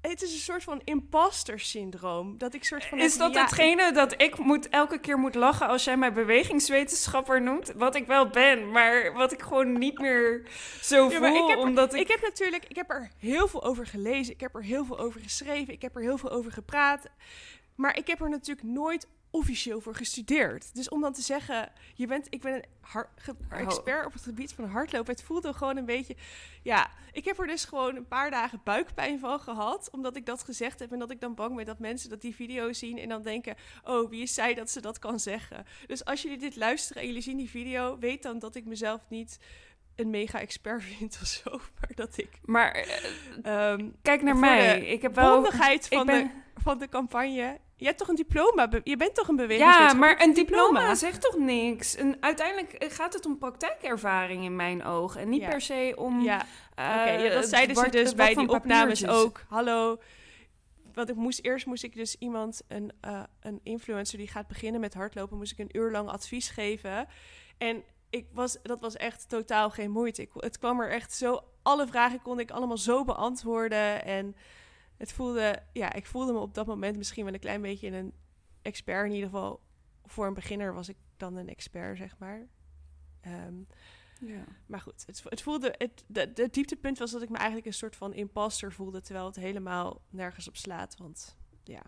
[0.00, 2.38] het is een soort van imposter syndroom.
[2.38, 2.98] Dat ik soort van...
[2.98, 7.42] Is dat ja, hetgene dat ik moet, elke keer moet lachen als jij mij bewegingswetenschapper
[7.42, 7.72] noemt?
[7.76, 10.48] Wat ik wel ben, maar wat ik gewoon niet meer
[10.80, 12.00] zo Ja, voel, ik heb omdat ik...
[12.00, 14.34] Ik heb natuurlijk, ik heb er heel veel over gelezen.
[14.34, 15.74] Ik heb er heel veel over geschreven.
[15.74, 17.06] Ik heb er heel veel over gepraat.
[17.74, 20.74] Maar ik heb er natuurlijk nooit officieel voor gestudeerd.
[20.74, 22.62] Dus om dan te zeggen, je bent, ik ben een
[22.94, 23.58] Oh.
[23.58, 25.12] expert op het gebied van hardlopen.
[25.12, 26.16] Het voelde gewoon een beetje,
[26.62, 26.90] ja.
[27.12, 30.78] Ik heb er dus gewoon een paar dagen buikpijn van gehad, omdat ik dat gezegd
[30.78, 33.22] heb en dat ik dan bang ben dat mensen dat die video zien en dan
[33.22, 35.64] denken, oh, wie is zij dat ze dat kan zeggen?
[35.86, 39.00] Dus als jullie dit luisteren en jullie zien die video, weet dan dat ik mezelf
[39.08, 39.38] niet
[39.96, 44.80] een mega expert vind of zo, maar dat ik Maar eh, ehm kijk naar mij,
[44.80, 45.34] ik heb wel...
[45.34, 46.26] bondigheid Ik van, ben...
[46.26, 46.30] de,
[46.60, 47.58] van de campagne.
[47.76, 48.68] Je hebt toch een diploma?
[48.84, 49.98] Je bent toch een Ja, bewegingswetenschapper?
[50.16, 51.94] maar een diploma zegt toch niks?
[51.96, 55.20] En uiteindelijk eh, gaat het om praktijkervaring in mijn ogen.
[55.20, 55.48] En niet Ja.
[55.48, 56.20] per se om...
[56.20, 56.44] Ja,
[56.74, 59.10] eh, ja, dat het zeiden ze dus bij die opnames papiertjes.
[59.24, 59.44] ook.
[59.48, 59.98] Hallo.
[60.94, 64.80] Want ik moest, eerst moest ik dus iemand, een, eh, een influencer die gaat beginnen
[64.80, 67.08] met hardlopen, moest ik een uur lang advies geven.
[67.58, 70.22] En ik was, dat was echt totaal geen moeite.
[70.22, 74.04] Ik, het kwam er echt zo, alle vragen kon ik allemaal zo beantwoorden.
[74.04, 74.36] En
[74.98, 78.12] het voelde, ja, ik voelde me op dat moment misschien wel een klein beetje een
[78.62, 79.06] expert.
[79.06, 79.60] In ieder geval,
[80.04, 82.46] voor een beginner was ik dan een expert, zeg maar.
[83.20, 83.54] Ehm,
[84.20, 84.44] Ja.
[84.66, 85.74] maar goed, het, het voelde.
[85.78, 89.00] Het, de, de dieptepunt was dat ik me eigenlijk een soort van imposter voelde.
[89.00, 90.96] Terwijl het helemaal nergens op slaat.
[90.96, 91.82] Want ja,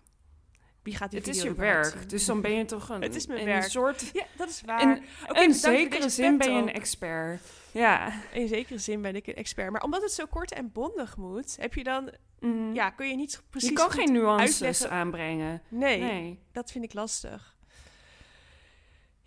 [0.83, 2.07] wie gaat die Het is je werk, zien?
[2.07, 3.63] dus dan ben je toch een, Het is mijn een werk.
[3.63, 4.09] soort...
[4.13, 4.99] Ja, dat is waar.
[5.31, 7.41] In, zekere zin ben je een expert.
[7.71, 8.11] Ja.
[8.33, 9.71] In zekere zin ben ik een expert.
[9.71, 12.11] Maar omdat het zo kort en bondig moet, heb je dan.
[12.39, 12.73] Mhm.
[12.73, 13.69] Ja, kun je niet precies.
[13.69, 14.91] je kan geen nuances uitleggen.
[14.97, 15.61] aanbrengen.
[15.67, 16.39] Nee, Nee.
[16.51, 17.55] dat vind ik lastig.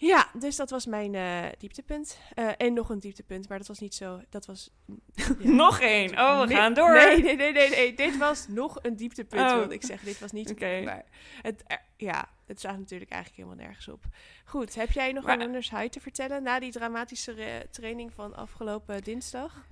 [0.07, 2.19] Ja, dus dat was mijn eh, dieptepunt.
[2.35, 4.21] Eh, en nog een dieptepunt, maar dat was niet zo.
[4.31, 4.71] Dat was.
[5.15, 5.35] ja.
[5.39, 6.11] Nog één.
[6.19, 6.93] Oh, we Nee, gaan door.
[6.95, 7.95] Nee, nee, nee, nee, nee.
[7.95, 9.57] Dit was nog een dieptepunt, Oh.
[9.57, 10.07] wilde ik zeggen.
[10.07, 10.51] Dit was niet...
[10.55, 10.81] Oké.
[10.85, 11.05] Maar
[11.43, 14.05] het, er- ja, het staat natuurlijk eigenlijk helemaal nergens op.
[14.45, 16.43] Goed, heb jij nog Maar- een runners high te vertellen...
[16.43, 19.67] na die dramatische training van afgelopen dinsdag?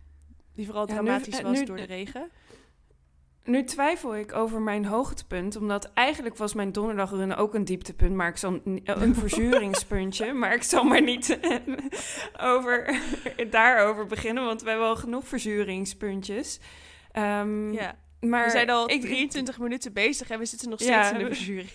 [0.54, 2.30] Die vooral Ja, dramatisch eh, was nu- door de regen.
[3.44, 8.28] Nu twijfel ik over mijn hoogtepunt, omdat eigenlijk was mijn donderdagrunnen ook een dieptepunt, maar
[8.28, 11.38] ik zal n- een verzuringspuntje, maar ik zal maar niet
[12.40, 13.00] over,
[13.50, 16.60] daarover beginnen, want we hebben al genoeg verzuringspuntjes.
[17.12, 21.02] Ehm, Ja, maar we zijn al ik- 23 minuten bezig en we zitten nog Ja,
[21.04, 21.70] steeds in de verzuring.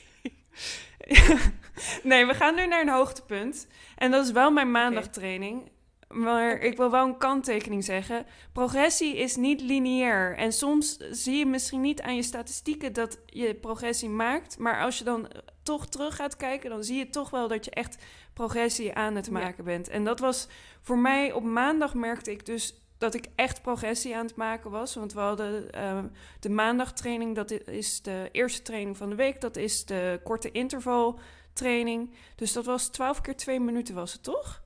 [2.03, 3.67] nee, we gaan nu naar een hoogtepunt.
[3.95, 5.71] En dat is wel mijn maandagtraining.
[6.09, 8.25] Maar ik wil wel een kanttekening zeggen.
[8.53, 10.35] Progressie is niet lineair.
[10.37, 14.57] En soms zie je misschien niet aan je statistieken dat je progressie maakt.
[14.57, 17.65] Maar als je dan eh, toch terug gaat kijken, dan zie je toch wel dat
[17.65, 19.31] je echt progressie aan het Ja.
[19.31, 19.87] maken bent.
[19.89, 20.47] En dat was
[20.81, 24.95] voor mij op maandag merkte ik dus dat ik echt progressie aan het maken was.
[24.95, 26.03] Want we hadden eh,
[26.39, 29.41] de maandagtraining, dat is de eerste training van de week.
[29.41, 32.13] Dat is de korte intervaltraining.
[32.35, 34.65] Dus dat was 12 keer 2 minuten was het, toch?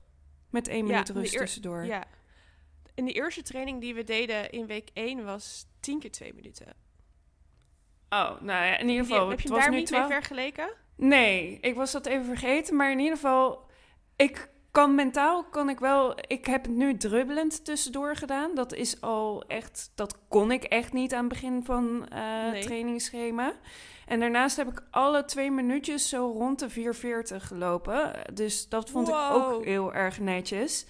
[0.52, 1.84] Met één minuut rust eer- tussendoor.
[1.84, 2.04] Ja.
[2.94, 6.66] In de eerste training die we deden in week 1 was 10 keer 2 minuten.
[8.08, 9.28] Oh, nou ja, in ieder Die- geval.
[9.28, 10.70] heb je het daar niet mee 12 vergeleken?
[10.96, 12.76] Nee, ik was dat even vergeten.
[12.76, 13.66] Maar in ieder geval,
[14.16, 16.14] ik kan mentaal, kan ik wel...
[16.26, 18.54] Ik heb het nu drubbelend tussendoor gedaan.
[18.54, 19.92] Dat is al echt...
[19.94, 22.62] Dat kon ik echt niet aan het begin van eh Nee.
[22.62, 23.52] trainingsschema.
[24.06, 28.12] En daarnaast heb ik alle twee minuutjes zo rond de 440 gelopen.
[28.34, 30.86] Dus dat vond ik ook heel erg netjes.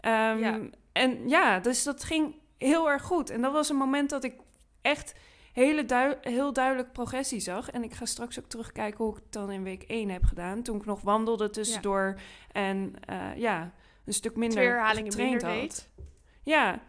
[0.00, 0.58] Ehm, Ja.
[0.92, 3.30] En ja, dus dat ging heel erg goed.
[3.30, 4.34] En dat was een moment dat ik
[4.82, 5.14] echt
[5.54, 7.70] hele dui- heel duidelijk progressie zag.
[7.70, 10.62] En ik ga straks ook terugkijken hoe ik het dan in week 1 heb gedaan.
[10.62, 12.20] Toen ik nog wandelde tussendoor
[12.52, 13.72] en eh, ja,
[14.04, 15.60] een stuk minder Twee herhalingen getraind minder had.
[15.60, 15.88] deed.
[16.42, 16.80] Ja,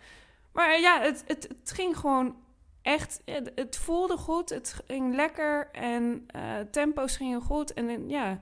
[0.53, 2.35] maar ja, het, het, het ging gewoon
[2.81, 3.21] echt...
[3.25, 7.73] Het, het voelde goed, het ging lekker en eh, tempo's gingen goed.
[7.73, 8.39] En eh, ja,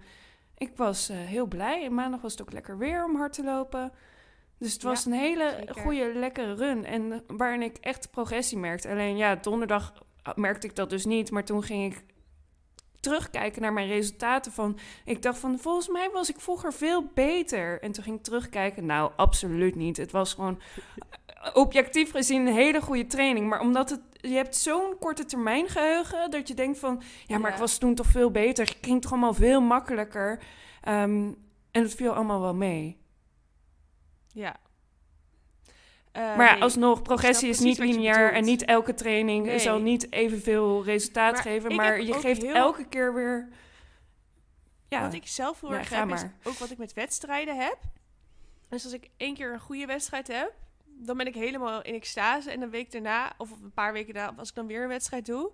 [0.57, 1.85] ik was eh, heel blij.
[1.85, 3.91] En maandag was het ook lekker weer om hard te lopen.
[4.57, 5.75] Dus het Ja, was een hele zeker.
[5.81, 6.85] goede, lekkere run.
[6.85, 8.89] En waarin ik echt progressie merkte.
[8.89, 9.93] Alleen ja, donderdag
[10.35, 11.31] merkte ik dat dus niet.
[11.31, 12.03] Maar toen ging ik
[12.99, 14.77] terugkijken naar mijn resultaten van...
[15.05, 17.81] Ik dacht van, volgens mij was ik vroeger veel beter.
[17.81, 18.85] En toen ging ik terugkijken.
[18.85, 19.97] Nou, absoluut niet.
[19.97, 20.61] Het was gewoon
[21.53, 23.49] objectief gezien een hele goede training.
[23.49, 26.31] Maar omdat het, je hebt zo'n korte termijn geheugen...
[26.31, 27.55] dat je denkt van, ja, maar Ja.
[27.55, 28.69] ik was toen toch veel beter.
[28.69, 30.43] Ik ging toch allemaal veel makkelijker.
[30.81, 31.31] Ehm,
[31.71, 32.97] en het viel allemaal wel mee.
[34.33, 34.55] Ja.
[36.13, 36.61] Eh, Maar nee.
[36.61, 39.59] alsnog, progressie is niet lineair en niet elke training Nee.
[39.59, 43.49] zal niet evenveel resultaat Maar geven, maar je geeft heel- elke keer weer.
[44.87, 47.77] Ja, Wat ik zelf heel Ja, erg heb, is ook wat ik met wedstrijden heb.
[48.69, 50.53] Dus als ik één keer een goede wedstrijd heb,
[50.85, 52.51] dan ben ik helemaal in extase.
[52.51, 55.25] En een week daarna, of een paar weken daarna, als ik dan weer een wedstrijd
[55.25, 55.51] doe,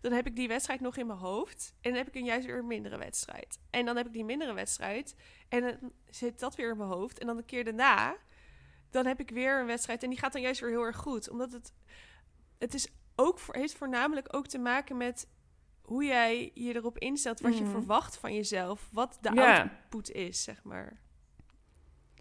[0.00, 1.74] dan heb ik die wedstrijd nog in mijn hoofd.
[1.80, 3.58] En dan heb ik een juist weer een mindere wedstrijd.
[3.70, 5.14] En dan heb ik die mindere wedstrijd.
[5.48, 7.18] En dan zit dat weer in mijn hoofd.
[7.18, 8.16] En dan een keer daarna,
[8.90, 10.02] dan heb ik weer een wedstrijd.
[10.02, 11.30] En die gaat dan juist weer heel erg goed.
[11.30, 11.72] Omdat het,
[12.58, 15.28] het is ook voor, heeft voornamelijk ook te maken met
[15.82, 17.40] hoe jij je erop instelt.
[17.40, 17.70] Wat je Mhm.
[17.72, 18.88] verwacht van jezelf.
[18.92, 21.00] Wat de output is, zeg maar.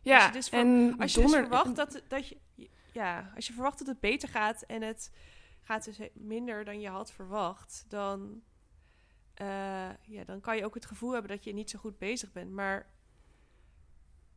[0.02, 2.38] Ja, je dus voor- en Als je dus verwacht dat, dat je,
[2.92, 5.12] ja, als je verwacht dat het beter gaat en het
[5.62, 8.42] gaat dus minder dan je had verwacht, dan,
[9.34, 12.32] eh, ja, dan kan je ook het gevoel hebben dat je niet zo goed bezig
[12.32, 12.52] bent.
[12.52, 12.90] Maar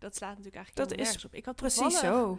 [0.03, 1.35] dat slaat natuurlijk eigenlijk Dat is op.
[1.35, 2.39] Ik had Precies zo.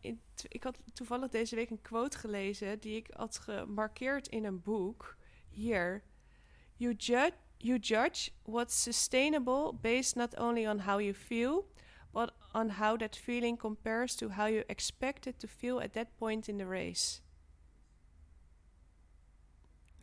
[0.00, 4.44] in t- ik had toevallig deze week een quote gelezen die ik had gemarkeerd in
[4.44, 5.16] een boek.
[5.48, 6.02] Hier.
[6.76, 11.72] You judge, you judge what's sustainable based not only on how you feel,
[12.12, 16.06] but on how that feeling compares to how you expect it to feel at that
[16.16, 17.20] point in the race.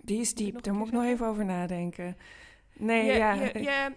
[0.04, 2.18] Die is diep, daar moet ik nog even over nadenken.
[2.74, 3.06] Nee,
[3.54, 3.94] ja.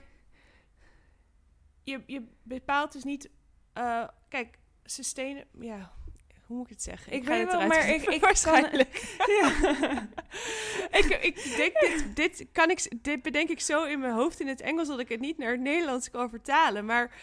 [1.85, 3.31] Je, je bepaalt dus niet.
[3.73, 5.45] eh, kijk, sustain.
[5.61, 5.93] Ja,
[6.47, 7.13] hoe moet ik het zeggen?
[7.13, 9.17] Ik ga weet het wel, eruit maar ik- kan- waarschijnlijk.
[9.41, 9.49] ja.
[10.99, 14.47] ik, ik denk dit, dit kan ik, dit bedenk ik zo in mijn hoofd in
[14.49, 16.85] het Engels dat ik het niet naar het Nederlands kan vertalen.
[16.85, 17.15] Maar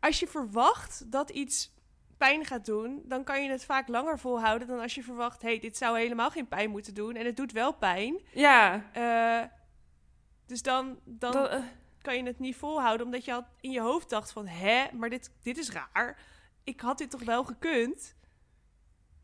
[0.00, 1.74] als je verwacht dat iets
[2.18, 5.58] pijn gaat doen, dan kan je het vaak langer volhouden dan als je verwacht, hey,
[5.58, 8.20] dit zou helemaal geen pijn moeten doen en het doet wel pijn.
[8.32, 9.48] ja, Eh,
[10.46, 11.62] dus dan, dan eh,
[12.06, 15.10] kan je het niet volhouden, omdat je al in je hoofd dacht van, hè, maar
[15.10, 16.18] dit, dit is raar.
[16.64, 18.14] Ik had dit toch wel gekund?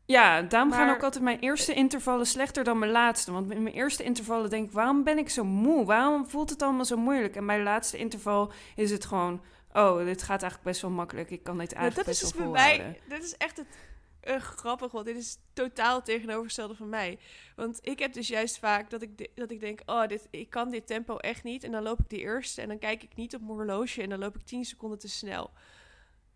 [0.04, 3.32] ja, daarom gaan ook altijd mijn eerste intervallen slechter dan mijn laatste.
[3.32, 5.84] Want in mijn eerste intervallen denk ik, waarom ben ik zo moe?
[5.84, 7.36] Waarom voelt het allemaal zo moeilijk?
[7.36, 9.42] En het laatste interval is het gewoon,
[9.72, 11.30] oh, dit gaat eigenlijk best wel makkelijk.
[11.30, 13.66] Ik kan dit Nou, eigenlijk dat is dus wel bij mij, dat is echt het
[14.22, 17.18] eh, grappig, want dit is totaal tegenovergestelde van mij.
[17.56, 20.50] Want ik heb dus juist vaak dat ik, de- dat ik denk, oh, dit, ik
[20.50, 21.64] kan dit tempo echt niet.
[21.64, 24.08] En dan loop ik die eerste en dan kijk ik niet op mijn horloge en
[24.08, 25.50] dan loop ik 10 seconden te snel.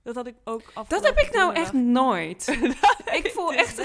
[0.02, 0.88] Dat had ik ook af.
[0.88, 2.48] Dat heb ik nou echt nooit.
[3.20, 3.78] ik voel echt,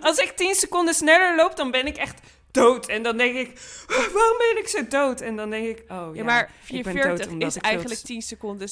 [0.00, 2.88] als ik 10 seconden sneller loop, dan ben ik echt dood.
[2.88, 3.48] En dan denk ik,
[3.88, 5.20] "Oh, waarom ben ik zo dood?
[5.20, 7.60] En dan denk ik, oh ja, Ja, maar ik ben dood 44 omdat is ik
[7.62, 8.68] veel eigenlijk te- 10 seconden.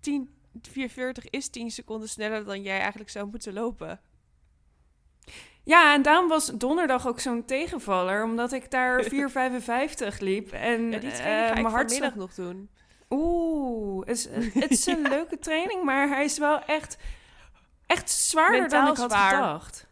[0.00, 4.00] 10, 44 is 10 seconden sneller dan jij eigenlijk zou moeten lopen.
[5.70, 9.02] Ja, en daarom was donderdag ook zo'n tegenvaller, omdat ik daar
[10.12, 10.52] 4,55 liep.
[10.52, 12.10] En Ja, die eh, training ga ik mijn hartslag...
[12.10, 12.70] vanmiddag nog doen.
[13.10, 16.96] Oeh, het is, het is een leuke training, maar hij is wel echt,
[17.86, 19.30] echt zwaarder dan ik had zwaar.
[19.34, 19.88] gedacht.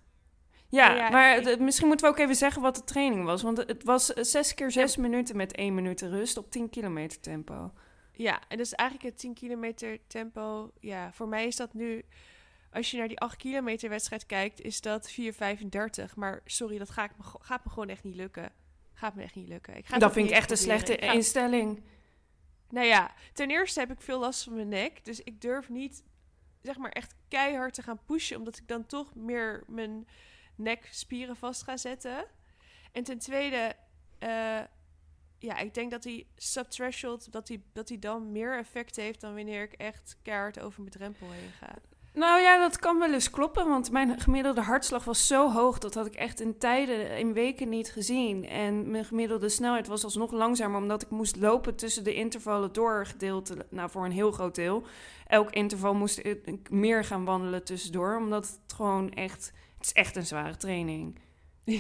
[0.68, 3.42] Ja, Ja, maar ik- misschien moeten we ook even zeggen wat de training was.
[3.42, 7.72] Want het was zes keer zes minuten met één minuut rust op 10 kilometer tempo.
[8.12, 10.70] Ja, en dus eigenlijk het 10 kilometer tempo.
[10.80, 12.04] Ja, voor mij is dat nu.
[12.72, 16.14] Als je naar die 8 kilometer wedstrijd kijkt, is dat 4,35.
[16.16, 18.52] Maar sorry, dat ga ik me, gaat me gewoon echt niet lukken.
[18.94, 19.76] Gaat me echt niet lukken.
[19.76, 21.82] Ik ga Dat vind ik echt een slechte ga- instelling.
[22.70, 25.04] Nou ja, ten eerste heb ik veel last van mijn nek.
[25.04, 26.02] Dus ik durf niet,
[26.62, 28.36] zeg maar, echt keihard te gaan pushen.
[28.36, 30.08] Omdat ik dan toch meer mijn
[30.54, 32.26] nekspieren vast ga zetten.
[32.92, 33.74] En ten tweede,
[34.18, 34.60] eh,
[35.38, 39.34] ja, ik denk dat die subthreshold, dat die, dat die dan meer effect heeft dan
[39.34, 41.74] wanneer ik echt keihard over mijn drempel heen ga.
[42.12, 45.78] Nou ja, dat kan wel eens kloppen, want mijn gemiddelde hartslag was zo hoog.
[45.78, 48.46] Dat had ik echt in tijden, in weken niet gezien.
[48.48, 53.06] En mijn gemiddelde snelheid was alsnog langzamer, omdat ik moest lopen tussen de intervallen door
[53.06, 54.86] gedeelte, nou voor een heel groot deel.
[55.26, 60.16] Elk interval moest ik meer gaan wandelen tussendoor, omdat het gewoon echt, het is echt
[60.16, 61.18] een zware training.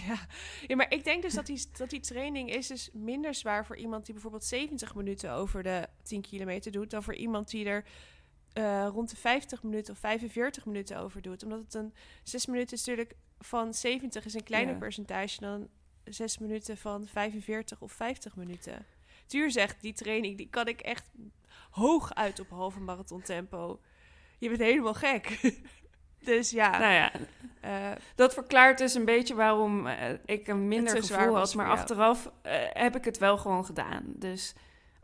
[0.68, 0.74] Ja.
[0.74, 4.04] maar ik denk dus dat die, dat die training is dus minder zwaar voor iemand
[4.04, 7.84] die bijvoorbeeld 70 minuten over de 10 kilometer doet, dan voor iemand die er
[8.58, 11.42] eh, rond de 50 minuten of 45 minuten over doet.
[11.42, 14.78] Omdat het een 6 minuten is natuurlijk van 70 is een kleiner Ja.
[14.80, 15.68] percentage dan
[16.04, 18.86] 6 minuten van 45 of 50 minuten.
[19.26, 21.10] Tuur zegt, die training die kan ik echt
[21.70, 23.80] hoog uit op halve marathon tempo.
[24.38, 25.40] Je bent helemaal gek.
[26.24, 27.12] dus ja, Nou ja,
[27.60, 31.54] eh, dat verklaart dus een beetje waarom eh, ik een minder gevoel had.
[31.54, 32.30] Maar achteraf
[32.72, 34.04] heb ik het wel gewoon gedaan.
[34.06, 34.54] Dus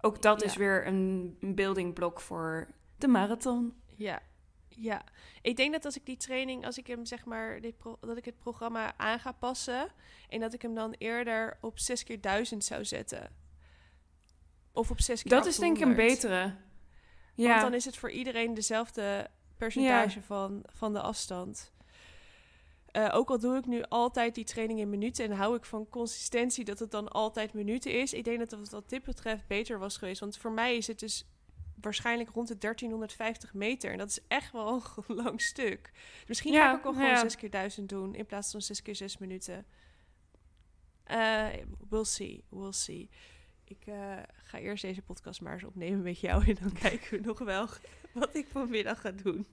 [0.00, 3.74] ook dat is weer een building blok voor de marathon.
[3.96, 4.22] Ja,
[4.68, 5.04] ja.
[5.42, 8.24] Ik denk dat als ik die training, als ik hem zeg maar, dit dat ik
[8.24, 9.88] het programma aan ga passen
[10.28, 13.30] en dat ik hem dan eerder op 6 keer 1000 zou zetten.
[14.72, 16.14] Of op 6 keer Dat is denk ik een 800.
[16.14, 16.34] betere.
[16.34, 16.56] Ja.
[17.34, 21.72] Ja, Want dan is het voor iedereen dezelfde percentage van, van de afstand.
[22.86, 25.88] Eh, ook al doe ik nu altijd die training in minuten en hou ik van
[25.88, 28.12] consistentie dat het dan altijd minuten is.
[28.12, 30.20] Ik denk dat het wat dit betreft beter was geweest.
[30.20, 31.26] Want voor mij is het dus
[31.84, 33.92] waarschijnlijk rond de 1350 meter.
[33.92, 35.90] En dat is echt wel een lang stuk.
[36.26, 37.28] Misschien ga Ja, ik ook wel nou gewoon ja.
[37.28, 39.66] 6 keer 1000 doen in plaats van 6 keer 6 minuten.
[41.04, 41.46] Eh,
[41.88, 43.10] we'll see, we'll see.
[43.64, 47.26] Ik eh, ga eerst deze podcast maar eens opnemen met jou en dan kijken we
[47.26, 47.68] nog wel
[48.12, 49.46] wat ik vanmiddag ga doen.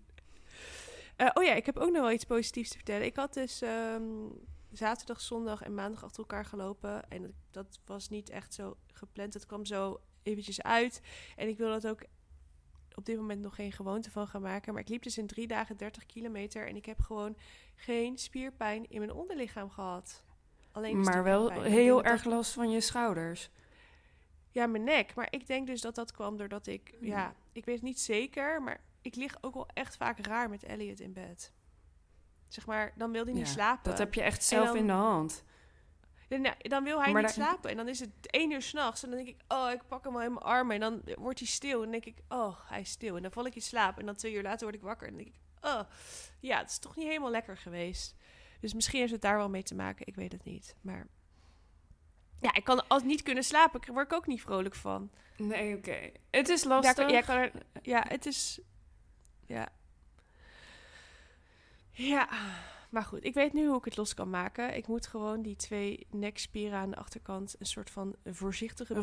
[1.15, 3.05] Eh, oh ja, ik heb ook nog wel iets positiefs te vertellen.
[3.05, 4.03] Ik had dus ehm,
[4.71, 7.09] zaterdag, zondag en maandag achter elkaar gelopen.
[7.09, 9.33] En dat, dat was niet echt zo gepland.
[9.33, 11.01] Het kwam zo eventjes uit.
[11.35, 12.03] En ik wil dat ook
[12.95, 14.73] op dit moment nog geen gewoonte van gaan maken.
[14.73, 16.67] Maar ik liep dus in drie dagen 30 kilometer.
[16.67, 17.35] En ik heb gewoon
[17.75, 20.23] geen spierpijn in mijn onderlichaam gehad.
[20.71, 23.49] Alleen de Maar wel heel erg dat- last van je schouders.
[24.51, 25.15] Ja, mijn nek.
[25.15, 26.93] Maar ik denk dus dat dat kwam doordat ik...
[26.99, 27.07] Hmm.
[27.07, 30.63] Ja, ik weet het niet zeker, maar ik lig ook wel echt vaak raar met
[30.63, 31.53] Elliot in bed.
[32.47, 33.89] Zeg maar, dan wil hij niet Ja, slapen.
[33.89, 35.43] Dat heb je echt zelf dan- in de hand.
[36.39, 37.69] Dan, dan wil hij Maar niet daar- slapen.
[37.69, 39.03] En dan is het één uur s'nachts.
[39.03, 40.75] En dan denk ik, oh, ik pak hem wel in mijn armen.
[40.75, 41.75] En dan wordt hij stil.
[41.75, 43.15] En dan denk ik, oh, hij is stil.
[43.15, 43.99] En dan val ik in slaap.
[43.99, 45.07] En dan twee uur later word ik wakker.
[45.07, 45.81] En dan denk ik, oh,
[46.39, 48.15] ja, het is toch niet helemaal lekker geweest.
[48.59, 50.07] Dus misschien heeft het daar wel mee te maken.
[50.07, 50.75] Ik weet het niet.
[50.81, 51.07] Maar
[52.41, 53.81] ja, ik kan als niet kunnen slapen.
[53.81, 55.11] Daar word ik ook niet vrolijk van.
[55.37, 56.11] Nee, oké.
[56.31, 57.09] Het is lastig.
[57.09, 58.59] ja, kan er, ja, het is.
[59.47, 59.69] Ja.
[61.91, 62.29] Ja,
[62.91, 63.23] maar goed.
[63.25, 64.75] Ik weet nu hoe ik het los kan maken.
[64.75, 68.93] Ik moet gewoon die twee nekspieren aan de achterkant een soort van voorzichtige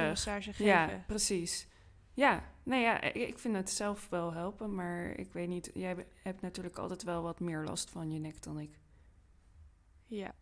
[0.00, 0.64] massage geven.
[0.64, 1.68] Ja, precies.
[2.14, 6.40] Ja, nou ja, ik- vind het zelf wel helpen, maar ik weet niet, jij hebt
[6.40, 8.78] natuurlijk altijd wel wat meer last van je nek dan ik.
[10.06, 10.34] Ja.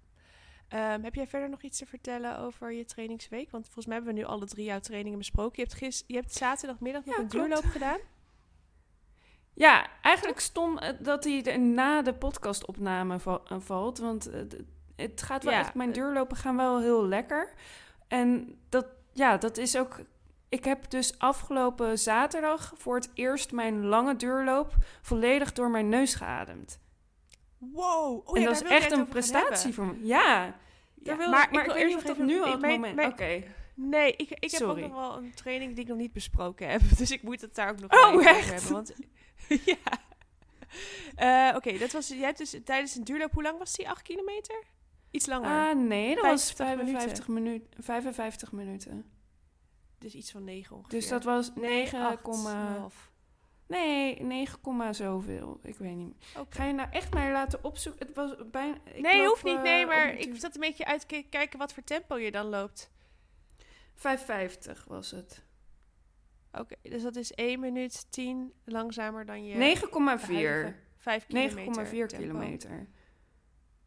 [0.69, 3.51] Ehm, heb jij verder nog iets te vertellen over je trainingsweek?
[3.51, 5.53] Want volgens mij hebben we nu alle drie jouw trainingen besproken.
[5.63, 7.47] Je hebt, gis, je hebt zaterdagmiddag nog Ja, een klopt.
[7.47, 7.99] duurloop gedaan.
[9.55, 14.41] Ja, eigenlijk stom eh, dat hij er na de podcastopname va- eh, valt, want eh,
[14.97, 17.53] het gaat wel Ja, echt, mijn duurlopen gaan wel heel lekker.
[18.09, 20.01] En dat, ja, dat is ook,
[20.49, 26.15] ik heb dus afgelopen zaterdag voor het eerst mijn lange duurloop volledig door mijn neus
[26.15, 26.79] geademd.
[27.59, 28.29] Wow!
[28.29, 30.07] Oh, en ja, dat daar is wil echt een prestatie voor me.
[30.07, 30.55] Ja, Ja,
[30.95, 32.61] daar wil maar, ik, maar wil ik weet even niet of dat nu al het
[32.61, 33.05] moment...
[33.13, 33.43] Oké.
[33.75, 36.81] Nee, ik, ik heb ook nog wel een training die ik nog niet besproken heb.
[36.99, 38.51] Dus ik moet het daar ook nog Oh, over echt?
[38.51, 38.73] hebben.
[38.73, 38.95] Want,
[39.65, 39.77] ja.
[41.15, 42.09] Eh, Oké, dat was.
[42.09, 43.89] Jij hebt dus tijdens een duurloop, hoe lang was die?
[43.89, 44.63] 8 kilometer?
[45.11, 45.51] Iets langer.
[45.69, 47.83] Ah, nee, dat was 55 55 minuten.
[47.83, 49.11] 55 minuten.
[49.99, 50.99] dus iets van 9 ongeveer.
[50.99, 52.19] Dus dat was 9,
[52.91, 53.11] 9,5.
[53.67, 55.61] nee, 9, zoveel.
[55.63, 56.07] Ik weet niet.
[56.33, 56.43] meer.
[56.43, 56.57] Oké.
[56.57, 58.07] Ga je nou echt mij laten opzoeken?
[58.07, 58.75] Het was bijna.
[58.85, 59.63] ik Nee, loop, hoeft niet.
[59.63, 62.47] Nee, eh, maar ik zat een beetje uit te kijken wat voor tempo je dan
[62.47, 62.91] loopt.
[63.97, 65.43] 5,50 was het.
[66.53, 70.75] Oké, dus dat is 1 minuut 10 langzamer dan je 9,4.
[70.99, 71.85] 5 kilometer.
[71.87, 72.17] 9,4 tempo.
[72.17, 72.87] kilometer.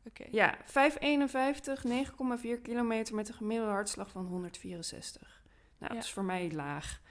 [0.05, 0.25] Oké.
[0.31, 5.43] Ja, 5,51, 9,4 kilometer met een gemiddelde hartslag van 164.
[5.77, 5.97] Nou, Ja.
[5.97, 7.01] dat is voor mij laag.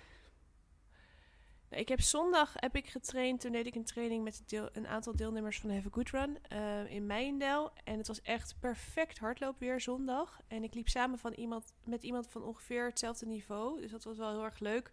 [1.76, 3.40] Ik heb zondag heb ik getraind.
[3.40, 6.90] Toen deed ik een training met een aantal deelnemers van Have a Good Run eh,
[6.90, 7.70] in Meijendel.
[7.84, 10.40] En het was echt perfect hardloopweer zondag.
[10.48, 13.80] En ik liep samen van iemand, met iemand van ongeveer hetzelfde niveau.
[13.80, 14.92] Dus dat was wel heel erg leuk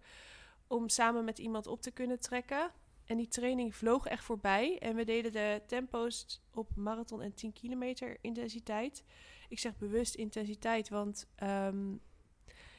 [0.68, 2.72] om samen met iemand op te kunnen trekken.
[3.06, 4.80] En die training vloog echt voorbij.
[4.80, 9.04] En we deden de tempo's op marathon en 10 kilometer intensiteit.
[9.50, 11.96] Ik zeg bewust intensiteit, want ehm,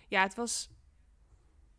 [0.09, 0.71] ja, het was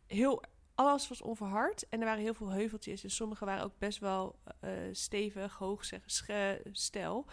[0.06, 0.42] heel
[0.76, 3.04] alles was onverhard en er waren heel veel heuveltjes.
[3.04, 6.00] En sommige waren ook best wel eh, stevig, hoog zeg,
[6.72, 7.26] stijl.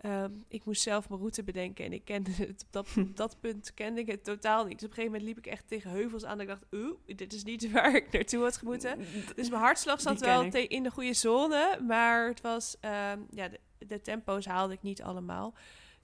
[0.00, 3.36] Ehm, ik moest zelf mijn route bedenken en ik kende het op dat, op dat
[3.40, 4.78] punt kende ik het totaal niet.
[4.78, 6.38] Dus op een gegeven moment liep ik echt tegen heuvels aan.
[6.38, 8.98] Dat ik dacht, oeh, dit is niet waar ik naartoe had moeten.
[9.34, 13.60] Dus mijn hartslag zat wel in de goede zone, maar het was, ehm, ja, de,
[13.78, 15.54] de tempo's haalde ik niet allemaal.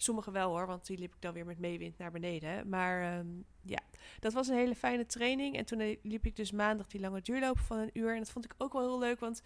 [0.02, 2.68] Sommige wel hoor, want die liep ik dan weer met meewind naar beneden.
[2.68, 3.26] Maar ehm,
[3.62, 3.80] ja,
[4.20, 5.56] dat was een hele fijne training.
[5.56, 8.12] En toen liep ik dus maandag die lange duurloop van een uur.
[8.12, 9.42] En dat vond ik ook wel heel leuk, want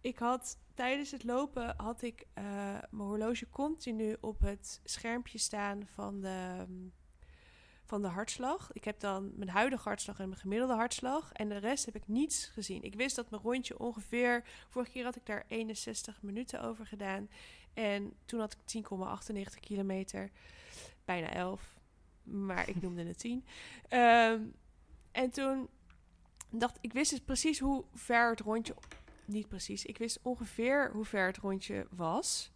[0.00, 2.44] ik had tijdens het lopen had ik eh,
[2.90, 6.88] mijn horloge continu op het schermpje staan van de, ehm,
[7.84, 8.72] van de hartslag.
[8.72, 11.32] Ik heb dan mijn huidige hartslag en mijn gemiddelde hartslag.
[11.32, 12.82] En de rest heb ik niets gezien.
[12.82, 14.44] Ik wist dat mijn rondje ongeveer...
[14.68, 17.28] Vorige keer had ik daar 61 minuten over gedaan.
[17.74, 20.30] En toen had ik 10,98 kilometer.
[21.04, 21.78] Bijna 11.
[22.22, 23.44] Maar ik noemde het 10.
[23.88, 24.40] Ehm,
[25.12, 25.68] en toen
[26.50, 28.74] dacht ik, wist dus precies hoe ver het rondje...
[29.24, 29.84] Niet precies.
[29.84, 32.50] Ik wist ongeveer hoe ver het rondje was.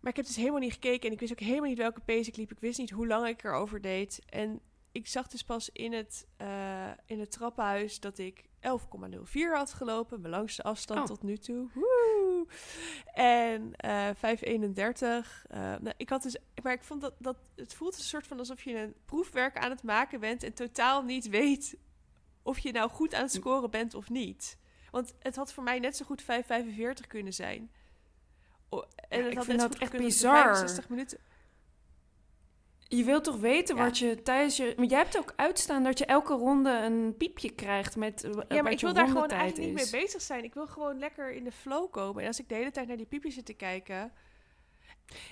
[0.00, 1.06] Maar ik heb dus helemaal niet gekeken.
[1.06, 2.50] En ik wist ook helemaal niet welke pace ik liep.
[2.50, 4.20] Ik wist niet hoe lang ik erover deed.
[4.28, 4.60] En
[4.92, 10.20] ik zag dus pas in het, eh, in het trappenhuis dat ik 11,04 had gelopen.
[10.20, 11.06] Mijn langste afstand Oh.
[11.06, 11.68] tot nu toe.
[11.74, 12.29] Woe!
[13.14, 14.14] En eh 5,31.
[14.20, 18.38] eh, nou, ik had dus, maar ik vond dat, dat het voelt een soort van
[18.38, 21.76] alsof je een proefwerk aan het maken bent en totaal niet weet
[22.42, 24.58] of je nou goed aan het scoren bent of niet.
[24.90, 26.26] Want het had voor mij net zo goed 5,45
[27.08, 27.70] kunnen zijn.
[28.70, 28.78] En
[29.18, 30.42] Ja, het ik had vind net dat goed echt gekund dat het bizar.
[30.44, 31.18] 65 minuten.
[32.92, 33.82] Je wilt toch weten Ja.
[33.84, 34.74] wat je tijdens je...
[34.76, 38.62] Maar jij hebt ook uitstaan dat je elke ronde een piepje krijgt met eh, Ja,
[38.62, 40.44] maar ik wil daar gewoon eigenlijk niet mee bezig zijn.
[40.44, 42.20] Ik wil gewoon lekker in de flow komen.
[42.22, 44.12] En als ik de hele tijd naar die piepjes zit te kijken...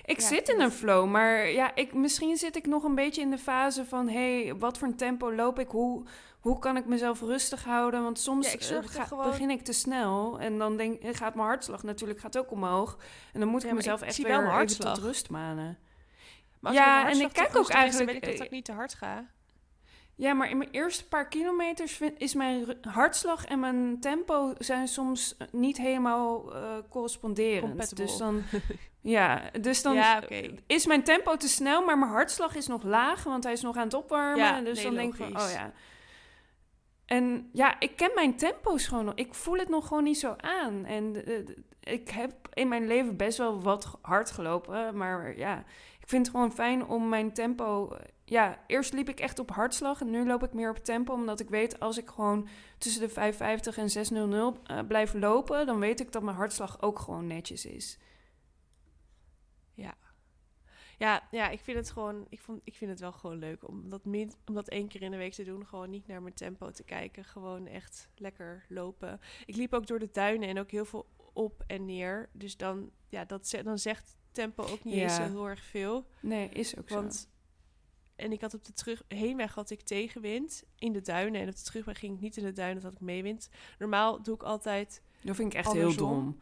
[0.05, 3.21] Ik Ja, zit in een flow, maar ja, ik, misschien zit ik nog een beetje
[3.21, 4.07] in de fase van...
[4.09, 5.67] hé, hey, wat voor een tempo loop ik?
[5.69, 6.03] Hoe,
[6.39, 8.03] hoe kan ik mezelf rustig houden?
[8.03, 11.35] Want soms Ja, ik eh, ga- gewoon- begin ik te snel en dan denk, gaat
[11.35, 12.97] mijn hartslag natuurlijk gaat ook omhoog.
[13.33, 15.77] En dan moet ik mezelf ik echt weer even tot rust manen.
[16.59, 18.93] Maar Ja, als en ik kijk ook eigenlijk- weet ik dat ik niet te hard
[18.93, 19.25] ga.
[20.15, 24.87] Ja, maar in mijn eerste paar kilometers vind, is mijn hartslag en mijn tempo zijn
[24.87, 27.61] soms eh, niet helemaal eh, corresponderend.
[27.69, 28.05] Compatible.
[28.05, 28.43] Dus dan,
[29.15, 30.23] ja, dus dan ja,
[30.67, 33.75] is mijn tempo te snel, maar mijn hartslag is nog laag, want hij is nog
[33.77, 34.45] aan het opwarmen.
[34.45, 35.71] Ja, dus nee, dan denk ik van, oh ja.
[37.05, 39.15] En ja, ik ken mijn tempo's gewoon nog.
[39.15, 40.85] Ik voel het nog gewoon niet zo aan.
[40.85, 41.35] En eh,
[41.91, 45.59] ik heb in mijn leven best wel wat hard gelopen, maar ja,
[45.99, 47.97] ik vind het gewoon fijn om mijn tempo.
[48.25, 51.39] Ja, eerst liep ik echt op hartslag en nu loop ik meer op tempo, omdat
[51.39, 55.99] ik weet als ik gewoon tussen de 550 en 600 eh, blijf lopen, dan weet
[55.99, 57.99] ik dat mijn hartslag ook gewoon netjes is.
[60.99, 63.89] Ja, ja, ik vind het gewoon, ik, vond, ik vind het wel gewoon leuk om
[63.89, 65.65] dat, min, om dat één keer in de week te doen.
[65.65, 67.23] Gewoon niet naar mijn tempo te kijken.
[67.23, 69.19] Gewoon echt lekker lopen.
[69.45, 71.05] Ik liep ook door de tuinen en ook heel veel
[71.39, 72.29] op en neer.
[72.33, 75.25] Dus dan, ja, dat, dan zegt tempo ook niet eens Ja.
[75.25, 76.05] zo heel erg veel.
[76.19, 76.95] Nee, is ook zo.
[76.95, 77.29] Want,
[78.15, 81.41] en ik had op de terug, heenweg had ik tegenwind in de duinen.
[81.41, 83.49] En op de terugweg ging ik niet in de duinen, dat had ik meewind.
[83.79, 86.39] Normaal doe ik altijd Dat vind ik echt heel dom.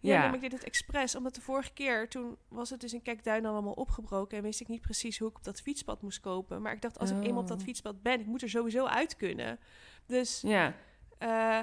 [0.00, 1.14] Ja, ik deed het expres.
[1.14, 4.36] Omdat de vorige keer, toen was het dus in Kijkduin allemaal opgebroken.
[4.36, 6.62] En wist ik niet precies hoe ik op dat fietspad moest kopen.
[6.62, 7.64] Maar ik dacht, als ik eenmaal op dat Oh.
[7.64, 9.58] fietspad ben, ik moet er sowieso uit kunnen.
[10.06, 10.74] Dus, Ja.
[11.18, 11.60] eh,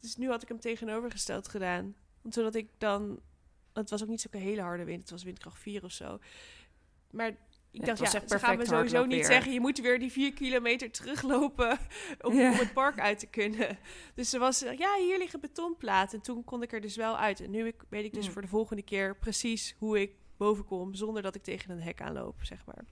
[0.00, 1.94] dus nu had ik hem tegenovergesteld gedaan.
[2.28, 3.20] Zodat ik dan...
[3.72, 5.00] Het was ook niet zo'n hele harde wind.
[5.00, 6.18] Het was windkracht 4 of zo.
[7.10, 7.36] Maar
[7.70, 9.52] ik dacht, ja, ze gaan me sowieso niet zeggen...
[9.52, 11.78] je moet weer die vier kilometer teruglopen
[12.26, 13.78] om, om het park uit te kunnen.
[14.14, 16.18] Dus ze was, ja, hier liggen betonplaten.
[16.18, 17.40] En toen kon ik er dus wel uit.
[17.40, 18.32] En nu ik, weet ik dus Mm.
[18.32, 20.94] voor de volgende keer precies hoe ik boven kom...
[20.94, 22.84] zonder dat ik tegen een hek aanloop, zeg maar.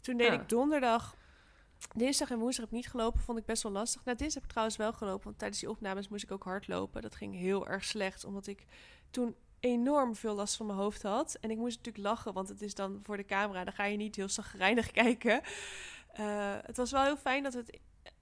[0.00, 0.32] Toen deed Ja.
[0.40, 1.16] ik donderdag...
[1.94, 4.04] Dinsdag en woensdag heb ik niet gelopen, vond ik best wel lastig.
[4.04, 7.02] Nou, dinsdag heb ik trouwens wel gelopen, want tijdens die opnames moest ik ook hardlopen.
[7.02, 8.64] Dat ging heel erg slecht, omdat ik
[9.10, 11.36] toen enorm veel last van mijn hoofd had.
[11.40, 13.96] En ik moest natuurlijk lachen, want het is dan voor de camera, dan ga je
[13.96, 15.42] niet heel zagrijnig kijken.
[16.12, 17.78] Eh, het was wel heel fijn dat het,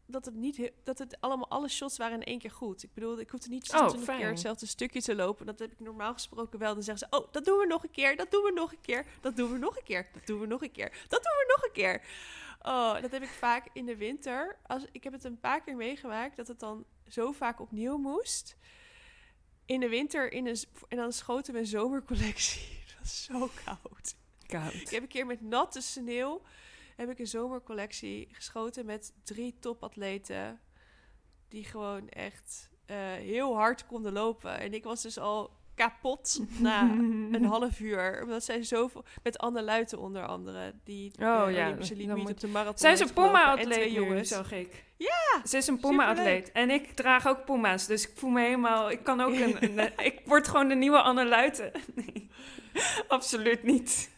[0.06, 2.82] dat het niet, dat het allemaal, alle shots waren in één keer goed.
[2.82, 4.18] Ik bedoel, ik hoefde niet Oh, 26 fijn.
[4.18, 5.46] keer hetzelfde stukje te lopen.
[5.46, 6.74] Dat heb ik normaal gesproken wel.
[6.74, 8.80] Dan zeggen ze, oh, dat doen we nog een keer, dat doen we nog een
[8.80, 11.32] keer, dat doen we nog een keer, dat doen we nog een keer, dat doen
[11.32, 12.02] we nog een keer.
[12.62, 14.56] Oh, dat heb ik vaak in de winter.
[14.66, 18.56] Als, ik heb het een paar keer meegemaakt dat het dan zo vaak opnieuw moest.
[19.66, 20.56] In de winter in een,
[20.88, 22.80] en dan schoten we een zomercollectie.
[22.86, 24.14] Dat was zo koud.
[24.46, 24.74] Koud.
[24.74, 26.42] Ik heb een keer met natte sneeuw
[26.96, 30.60] heb ik een zomercollectie geschoten met drie topatleten
[31.48, 34.58] die gewoon echt eh, heel hard konden lopen.
[34.58, 36.82] En ik was dus al kapot na
[37.32, 38.20] een half uur.
[38.22, 39.04] Omdat zij zoveel...
[39.22, 40.74] Met Anne Luiten onder andere.
[40.84, 44.28] Die Oh, ja, Olympische limiet moet- op de marathon Zij is een Puma-atleet jongens.
[44.28, 44.84] zag ik.
[44.96, 45.80] Ja, Ze is een.
[45.80, 46.52] Puma-atleet.
[46.52, 48.90] En ik draag ook Puma's, dus ik voel me helemaal...
[48.90, 49.56] Ik kan ook een...
[49.80, 51.72] een- ik word gewoon de nieuwe Anne Luiten.
[51.94, 52.30] Nee,
[53.08, 54.10] absoluut niet.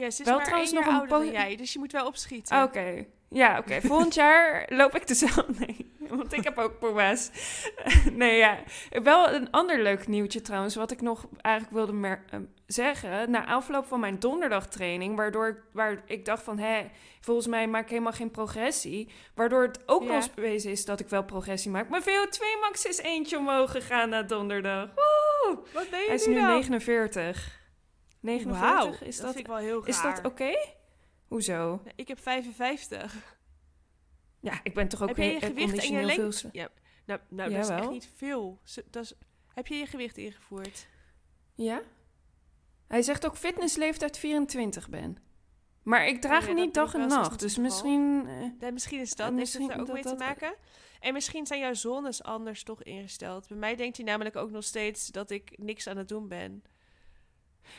[0.00, 1.56] Ja, ze is Wel maar trouwens één nog ouder dan jij.
[1.56, 2.62] Dus je moet wel opschieten.
[2.62, 3.04] Oké.
[3.28, 3.80] Ja, oké.
[3.86, 5.44] Volgend jaar loop ik dezelfde...
[5.98, 7.30] Nee, want ik heb ook Puma's.
[8.12, 8.58] nee, ja.
[9.02, 13.30] Wel een ander leuk nieuwtje trouwens, wat ik nog eigenlijk wilde eh, zeggen.
[13.30, 16.58] Na afloop van mijn donderdagtraining, waardoor ik, waar ik dacht van...
[16.58, 16.90] Hé,
[17.20, 19.08] volgens mij maak ik helemaal geen progressie.
[19.34, 20.06] Waardoor het ook Ja.
[20.06, 21.88] nog eens bewezen is dat ik wel progressie maak.
[21.88, 24.88] Mijn VO2 max is eentje omhoog gegaan na donderdag.
[24.94, 25.58] Woe!
[25.72, 26.48] Wat ben je Hij is nu nu dan?
[26.48, 27.55] 49.
[28.26, 28.60] 49?
[28.60, 29.88] Wauw, is dat dat, vind ik wel heel raar.
[29.88, 30.56] is dat oké?
[31.28, 31.80] Hoezo?
[31.84, 33.38] Nee, Ik heb 55.
[34.40, 36.48] Ja, ik ben toch ook heb je je heel- eh, gewicht en je lengte?
[36.52, 36.68] Ja,
[37.04, 38.60] nou, nou dat is echt niet veel.
[38.90, 39.12] Dat is,
[39.54, 40.86] heb je je gewicht ingevoerd?
[41.54, 41.82] Ja?
[42.86, 45.16] Hij zegt ook fitnessleeftijd 24 ben.
[45.82, 47.40] Maar ik draag Oh ja, niet dag en nacht.
[47.40, 47.60] Dus 26,5.
[47.62, 48.26] misschien...
[48.28, 49.26] eh, Ja, misschien is dat.
[49.28, 50.54] En Heeft het misschien daar ook mee te maken?
[51.00, 53.48] En misschien zijn jouw zones anders toch ingesteld.
[53.48, 56.62] Bij mij denkt hij namelijk ook nog steeds dat ik niks aan het doen ben.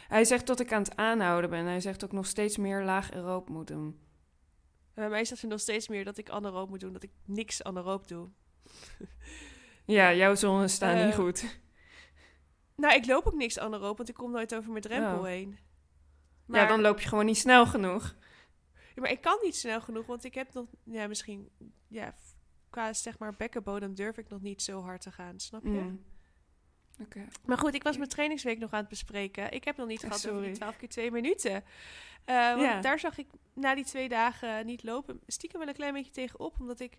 [0.08, 1.66] Hij zegt dat ik aan het aanhouden ben.
[1.66, 3.86] Hij zegt ook nog steeds meer laag aeroop moet doen.
[4.94, 6.94] En bij mij zegt hij nog steeds meer dat ik anaeroop moet doen.
[6.94, 8.30] Dat ik niks anaeroop doe.
[9.86, 11.60] Ja, jouw zones staan Eh, niet goed.
[12.76, 15.24] Nou, ik loop ook niks anaeroop, want ik kom nooit over mijn drempel Oh.
[15.26, 15.58] heen.
[16.48, 18.16] Ja, dan loop je gewoon niet snel genoeg.
[18.96, 20.66] Ja, maar ik kan niet snel genoeg, want ik heb nog...
[20.84, 21.50] Ja, misschien...
[21.88, 22.14] Ja,
[22.70, 25.70] qua zeg maar bekkenbodem durf ik nog niet zo hard te gaan, snap je?
[25.70, 26.04] Mm.
[27.46, 29.52] Maar goed, ik was mijn trainingsweek nog aan het bespreken.
[29.52, 30.48] Ik heb nog niet Eh, gehad over sorry.
[30.48, 31.64] die 12 keer 2 minuten.
[32.26, 32.82] Eh, want Ja.
[32.82, 35.20] daar zag ik na die twee dagen niet lopen.
[35.28, 36.60] Stiekem wel een klein beetje tegenop.
[36.60, 36.94] Omdat ik...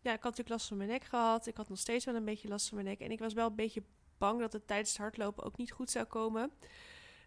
[0.00, 1.46] Ja, ik had natuurlijk last van mijn nek gehad.
[1.46, 3.00] Ik had nog steeds wel een beetje last van mijn nek.
[3.00, 3.82] En ik was wel een beetje
[4.18, 6.50] bang dat het tijdens het hardlopen ook niet goed zou komen.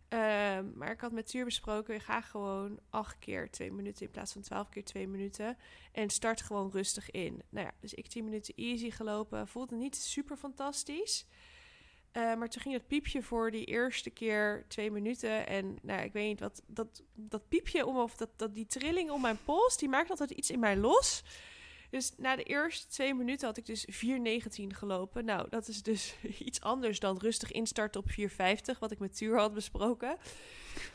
[0.07, 4.33] Ehm, maar ik had met Tuur besproken, ga gewoon acht keer twee minuten in plaats
[4.33, 5.57] van twaalf keer twee minuten.
[5.91, 7.41] En start gewoon rustig in.
[7.49, 9.47] Nou ja, dus ik tien minuten easy gelopen.
[9.47, 11.25] Voelde niet super fantastisch.
[12.19, 15.47] Eh, maar toen ging het piepje voor die eerste keer twee minuten.
[15.47, 16.61] En nou, ik weet niet wat.
[16.67, 20.31] Dat, dat piepje om of dat, dat, die trilling om mijn pols, die maakt altijd
[20.31, 21.23] iets in mij los.
[21.89, 23.97] Dus na de eerste twee minuten had ik dus 4,19
[24.67, 25.25] gelopen.
[25.25, 29.37] Nou, dat is dus iets anders dan rustig instarten op 4,50, wat ik met Tuur
[29.37, 30.17] had besproken.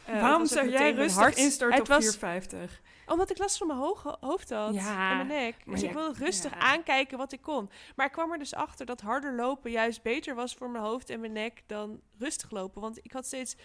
[0.07, 2.81] Eh, Waarom zou jij rustig hart- instarten op was- 450?
[3.07, 5.65] omdat ik last van mijn hoog- hoofd had Ja, en mijn nek.
[5.65, 6.59] maar Dus ik wilde rustig ja.
[6.59, 7.71] aankijken wat ik kon.
[7.97, 11.11] Maar ik kwam er dus achter dat harder lopen juist beter was voor mijn hoofd
[11.11, 12.81] en mijn nek dan rustig lopen.
[12.81, 13.57] Want ik had steeds,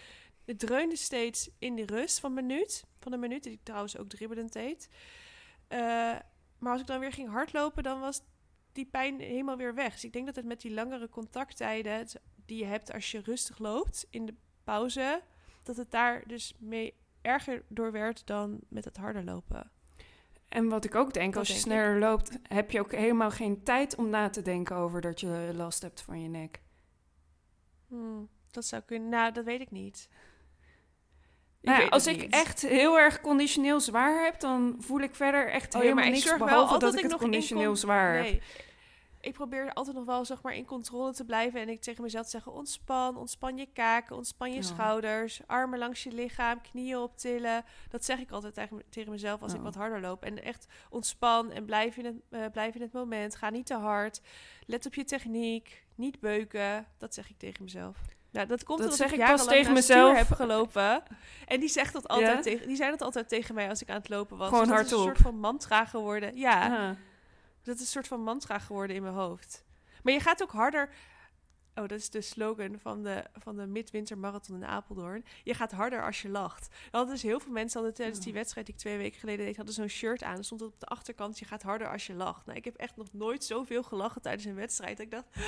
[0.44, 2.84] het dreunde steeds in die rust van minuut.
[2.98, 4.88] Van een minuut, die ik trouwens ook dribbelend deed.
[5.68, 6.16] Eh,
[6.60, 8.22] maar als ik dan weer ging hardlopen, dan was
[8.72, 9.92] die pijn helemaal weer weg.
[9.92, 12.06] Dus ik denk dat het met die langere contacttijden
[12.46, 14.34] die je hebt als je rustig loopt in de
[14.64, 15.22] pauze,
[15.62, 19.70] dat het daar dus mee erger door werd dan met het harder lopen.
[20.48, 23.30] En wat ik ook denk, Dat als je denk sneller loopt, heb je ook helemaal
[23.30, 26.60] geen tijd om na te denken over dat je last hebt van je nek.
[27.86, 29.08] Hmm, dat zou kunnen.
[29.08, 30.08] Nou, dat weet ik niet.
[31.62, 32.32] Nou ja, als ik niet.
[32.32, 36.10] echt heel erg conditioneel zwaar heb, dan voel ik verder echt Oh ja, helemaal ik
[36.12, 38.42] niks behalve altijd dat ik ik het conditioneel con- zwaar heb.
[39.22, 42.24] Ik probeer altijd nog wel zeg maar in controle te blijven en ik tegen mezelf
[42.24, 44.62] te zeggen: ontspan, ontspan je kaken, ontspan je Ja.
[44.62, 47.64] schouders, armen langs je lichaam, knieën optillen.
[47.88, 50.22] Dat zeg ik altijd tegen, tegen mezelf als ik wat harder loop.
[50.24, 53.36] En echt ontspan en blijf in, het, eh, blijf in het moment.
[53.36, 54.20] Ga niet te hard.
[54.66, 55.84] Let op je techniek.
[55.94, 56.86] Niet beuken.
[56.98, 57.96] Dat zeg ik tegen mezelf.
[58.32, 60.16] Nou, dat komt Dat omdat zeg ik pas tegen mezelf.
[60.16, 61.02] heb gelopen.
[61.46, 62.40] En die zegt dat altijd Ja?
[62.50, 64.48] tegen, die zei dat altijd tegen mij als ik aan het lopen was.
[64.48, 66.36] Gewoon Dus dat is een soort van mantra geworden.
[66.36, 66.88] Ja.
[66.88, 66.96] Ah.
[67.62, 69.64] Dat is een soort van mantra geworden in mijn hoofd.
[70.02, 70.88] Maar je gaat ook harder.
[71.74, 75.24] Oh, dat is de slogan van de, van de Midwinter Marathon in Apeldoorn.
[75.44, 76.66] Je gaat harder als je lacht.
[76.66, 78.34] Er hadden dus heel veel mensen hadden tijdens die Oh.
[78.34, 80.36] wedstrijd die ik twee weken geleden deed, hadden zo'n shirt aan.
[80.36, 82.46] Er stond op de achterkant, je gaat harder als je lacht.
[82.46, 84.96] Nou, ik heb echt nog nooit zoveel gelachen tijdens een wedstrijd.
[84.96, 85.42] Dat ik dacht, ah,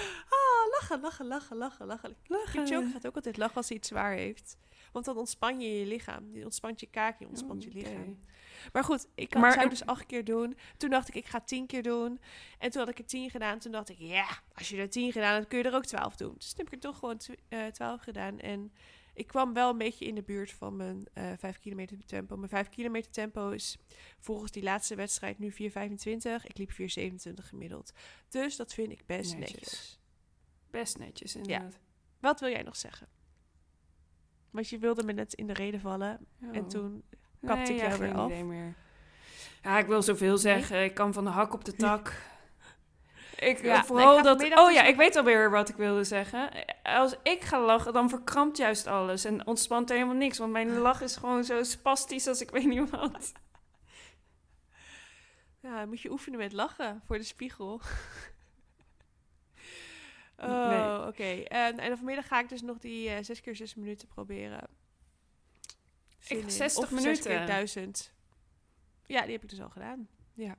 [0.90, 2.64] lachen, lachen, lachen, lachen, lachen.
[2.64, 4.56] Kipchoge gaat ook altijd lachen als hij iets zwaar heeft.
[4.92, 6.34] Want dan ontspan je je lichaam.
[6.34, 7.84] Je ontspant je kaak, je ontspant je Oh, oké.
[7.88, 8.18] lichaam.
[8.72, 10.56] Maar goed, ik Maar- maar, zou dus acht keer doen.
[10.76, 12.20] Toen dacht ik, ik ga tien keer doen.
[12.58, 13.58] En toen had ik er tien gedaan.
[13.58, 16.16] Toen dacht ik, ja, als je er tien gedaan hebt, kun je er ook twaalf
[16.16, 16.34] doen.
[16.38, 18.38] Dus toen heb ik er toch gewoon tw- eh, twaalf gedaan.
[18.38, 18.72] En
[19.14, 22.36] ik kwam wel een beetje in de buurt van mijn eh vijf kilometer tempo.
[22.36, 23.78] Mijn vijf kilometer tempo is
[24.18, 26.46] volgens die laatste wedstrijd nu 4,25.
[26.46, 27.92] Ik liep 4,27 gemiddeld.
[28.28, 29.60] Dus dat vind ik best Netjes.
[29.60, 30.00] netjes.
[30.72, 31.78] Best netjes, inderdaad.
[32.20, 33.06] Wat wil jij nog zeggen?
[34.50, 36.26] Want je wilde me net in de reden vallen.
[36.52, 36.68] En Oh.
[36.68, 37.02] toen
[37.46, 38.30] kapte ik ja, jou weer geen af.
[38.42, 38.74] meer.
[39.62, 40.84] Ja, ik wil zoveel zeggen.
[40.84, 42.30] Ik kan van de hak op de tak.
[43.36, 44.58] Ik, Ja, vooral nee, ik dat...
[44.58, 46.50] Oh ja, ik weet alweer wat ik wilde zeggen.
[46.82, 49.24] Als ik ga lachen, dan verkrampt juist alles.
[49.24, 50.38] En ontspant helemaal niks.
[50.38, 53.32] Want mijn lach is gewoon zo spastisch als ik weet niet wat.
[55.60, 57.80] Ja, moet je oefenen met lachen voor de spiegel.
[60.42, 61.06] Oh, Nee.
[61.08, 61.42] oké.
[61.48, 64.68] En, en vanmiddag ga ik dus nog die eh 6 keer 6 minuten proberen.
[66.18, 66.50] Zin Ik- in.
[66.50, 67.24] 60 of 6 minuten.
[67.30, 68.12] keer 1000.
[69.06, 70.08] Ja, die heb ik dus al gedaan.
[70.34, 70.56] Ja.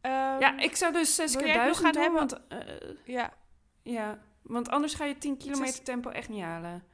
[0.00, 2.28] Ehm, ja, ik zou dus 6 wil keer jij het nog duizend gaan doen.
[2.28, 2.48] hebben?
[2.48, 2.68] Want,
[3.06, 3.34] eh, Ja,
[3.82, 6.84] ja, want anders ga je 10 kilometer Zes- tempo echt niet halen.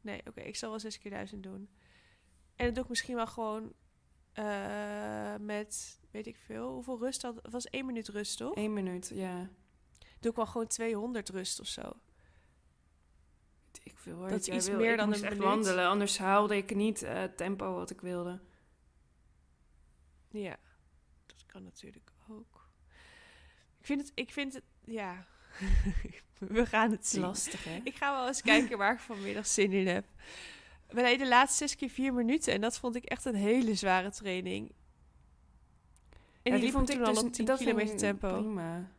[0.00, 0.40] nee, oké.
[0.40, 1.70] ik zal wel 6 keer 1000 doen.
[2.56, 3.72] En dat doe ik misschien wel gewoon
[4.32, 7.22] eh, met, weet ik veel, hoeveel rust.
[7.22, 8.54] Het was 1 minuut rust, toch?
[8.54, 9.48] 1 minuut, ja.
[10.22, 11.92] Doe ik wel gewoon 200 rust of zo.
[13.82, 14.76] Ik wil hoor, Dat is iets wil.
[14.78, 15.38] meer ik dan een echt minuut.
[15.38, 18.40] wandelen, anders haalde ik niet eh, het tempo wat ik wilde.
[20.30, 20.56] Ja,
[21.26, 22.68] dat kan natuurlijk ook.
[23.80, 25.26] Ik vind het, ik vind het, ja.
[26.38, 27.20] We gaan het zien.
[27.20, 27.80] Lastig, hè?
[27.84, 30.06] Ik ga wel eens kijken waar ik vanmiddag zin in heb.
[30.88, 33.74] We deden de laatste zes keer vier minuten en dat vond ik echt een hele
[33.74, 34.72] zware training.
[36.42, 38.38] En Ja, die, liep ik toen al dus- op 10 dat vind kilometer tempo.
[38.38, 38.90] Prima.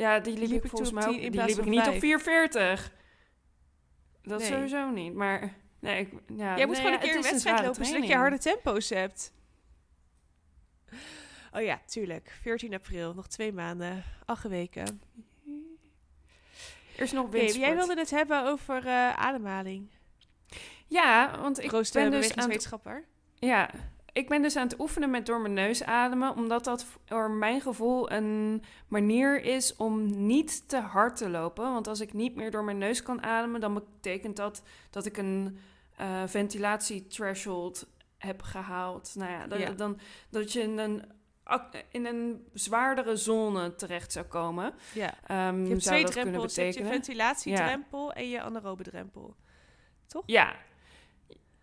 [0.00, 1.20] Ja, die liep, liep ik volgens mij 10 ook.
[1.32, 2.00] Die liep ik niet op vijf.
[2.00, 2.92] 440.
[4.22, 4.48] Dat Nee.
[4.48, 5.14] sowieso niet.
[5.14, 8.14] Maar nee, ik, ja, Jij moet nee, gewoon een keer een wedstrijd lopen zodat je
[8.14, 9.32] harde tempo's hebt.
[11.52, 12.38] Oh ja, tuurlijk.
[12.42, 15.02] 14 april, nog twee maanden, acht weken.
[16.96, 17.64] Er is nog windsport.
[17.64, 19.90] jij wilde het hebben over eh, ademhaling.
[20.86, 22.70] Ja, want ik ben dus aan het.
[23.34, 23.70] Ja,
[24.12, 27.60] ik ben dus aan het oefenen met door mijn neus ademen, omdat dat voor mijn
[27.60, 31.72] gevoel een manier is om niet te hard te lopen.
[31.72, 35.16] Want als ik niet meer door mijn neus kan ademen, dan betekent dat dat ik
[35.16, 35.58] een
[36.00, 37.86] uh, ventilatie-threshold
[38.18, 39.14] heb gehaald.
[39.14, 39.98] Nou ja, dat, dan
[40.30, 41.04] dat je in een,
[41.90, 44.74] in een zwaardere zone terecht zou komen.
[44.94, 45.48] Ja.
[45.48, 46.54] Um, je hebt zou twee dat drempels.
[46.54, 49.36] Je ventilatietrempel en je anaerobe drempel.
[50.06, 50.22] Toch?
[50.26, 50.56] Ja.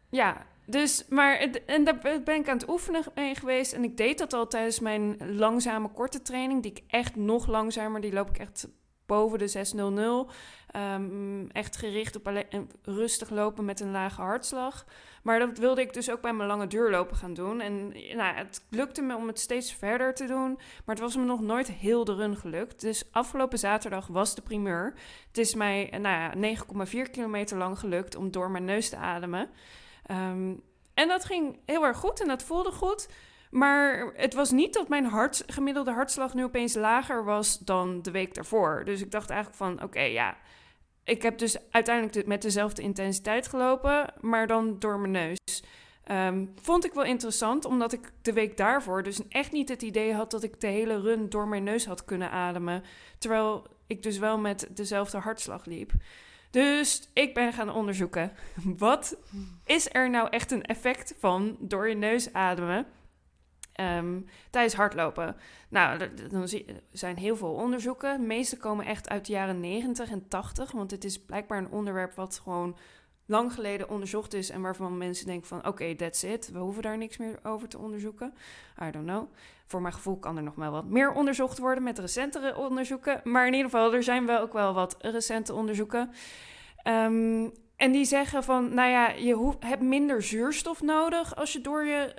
[0.10, 3.74] Ja, dus, maar, en daar ben ik aan het oefenen mee geweest.
[3.74, 6.62] En ik deed dat al tijdens mijn langzame korte training.
[6.62, 8.68] Die ik echt nog langzamer, die loop ik echt
[9.06, 10.32] boven de 600.
[10.76, 14.86] Um, echt gericht op alleen, rustig lopen met een lage hartslag.
[15.24, 17.62] Maar dat wilde ik dus ook bij mijn lange duurlopen gaan doen.
[17.62, 20.56] En nou, het lukte me om het steeds verder te doen.
[20.56, 22.82] Maar het was me nog nooit heel de run gelukt.
[22.82, 24.94] Dus afgelopen zaterdag was de primeur.
[25.28, 26.56] Het is mij nou ja,
[27.06, 29.50] 9,4 kilometer lang gelukt om door mijn neus te ademen.
[30.08, 30.54] Ehm,
[30.94, 33.08] en dat ging heel erg goed en dat voelde goed.
[33.52, 38.12] Maar het was niet dat mijn hart, gemiddelde hartslag nu opeens lager was dan de
[38.12, 38.82] week daarvoor.
[38.86, 40.38] Dus ik dacht eigenlijk van, oké, ja,
[41.04, 45.64] ik heb dus uiteindelijk met dezelfde intensiteit gelopen, maar dan door mijn neus.
[46.04, 50.14] Ehm, vond ik wel interessant, omdat ik de week daarvoor dus echt niet het idee
[50.14, 52.84] had dat ik de hele run door mijn neus had kunnen ademen.
[53.18, 55.92] Terwijl ik dus wel met dezelfde hartslag liep.
[56.50, 58.32] Dus ik ben gaan onderzoeken.
[58.78, 59.18] Wat
[59.66, 62.86] is er nou echt een effect van door je neus ademen
[63.80, 65.36] um, tijdens hardlopen?
[65.70, 66.12] Nou, er
[66.92, 68.20] zijn heel veel onderzoeken.
[68.20, 70.72] De meeste komen echt uit de jaren 90 en 80.
[70.72, 72.78] Want het is blijkbaar een onderwerp wat gewoon
[73.28, 76.52] lang geleden onderzocht is en waarvan mensen denken van oké, that's it.
[76.52, 78.34] We hoeven daar niks meer over te onderzoeken.
[78.84, 79.28] I don't know.
[79.66, 83.22] Voor mijn gevoel kan er nog wel wat meer onderzocht worden met recentere onderzoeken.
[83.24, 86.12] Maar in ieder geval, er zijn wel ook wel wat recente onderzoeken.
[86.84, 91.86] Um, en die zeggen van, nou ja, je hebt minder zuurstof nodig als je door
[91.86, 92.14] je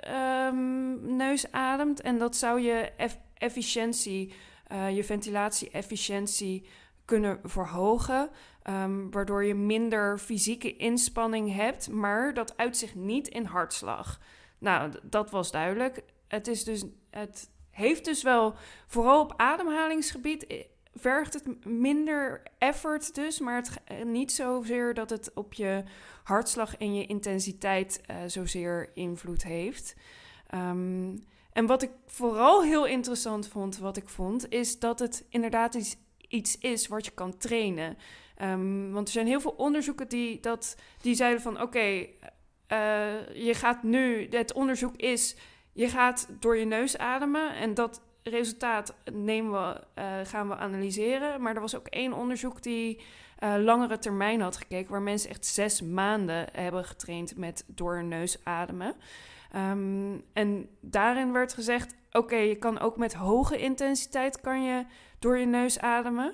[0.47, 2.01] um, neus ademt.
[2.01, 2.91] En dat zou je
[3.33, 4.33] efficiëntie,
[4.71, 6.67] uh, je ventilatie-efficiëntie
[7.05, 8.29] kunnen verhogen.
[8.69, 14.19] Um, waardoor je minder fysieke inspanning hebt, maar dat uitzicht niet in hartslag.
[14.57, 16.03] Nou, dat was duidelijk.
[16.27, 18.55] Het, is dus, het heeft dus wel,
[18.87, 20.63] vooral op ademhalingsgebied, eh,
[20.93, 25.83] vergt het minder effort dus, maar het, eh, niet zozeer dat het op je
[26.23, 29.95] hartslag en je intensiteit uh, zozeer invloed heeft.
[30.55, 35.97] Um, en wat ik vooral heel interessant vond, wat ik vond, is dat het inderdaad
[36.27, 37.97] iets is wat je kan trainen.
[38.41, 42.07] Um, want er zijn heel veel onderzoeken die, dat, die zeiden van oké, uh,
[43.33, 45.35] je gaat nu, het onderzoek is,
[45.73, 51.41] je gaat door je neus ademen en dat resultaat nemen we, uh, gaan we analyseren.
[51.41, 53.01] Maar er was ook één onderzoek die
[53.43, 58.07] uh, langere termijn had gekeken, waar mensen echt zes maanden hebben getraind met door hun
[58.07, 58.95] neus ademen.
[59.55, 64.85] Um, en daarin werd gezegd: oké, je kan ook met hoge intensiteit kan je
[65.19, 66.33] door je neus ademen.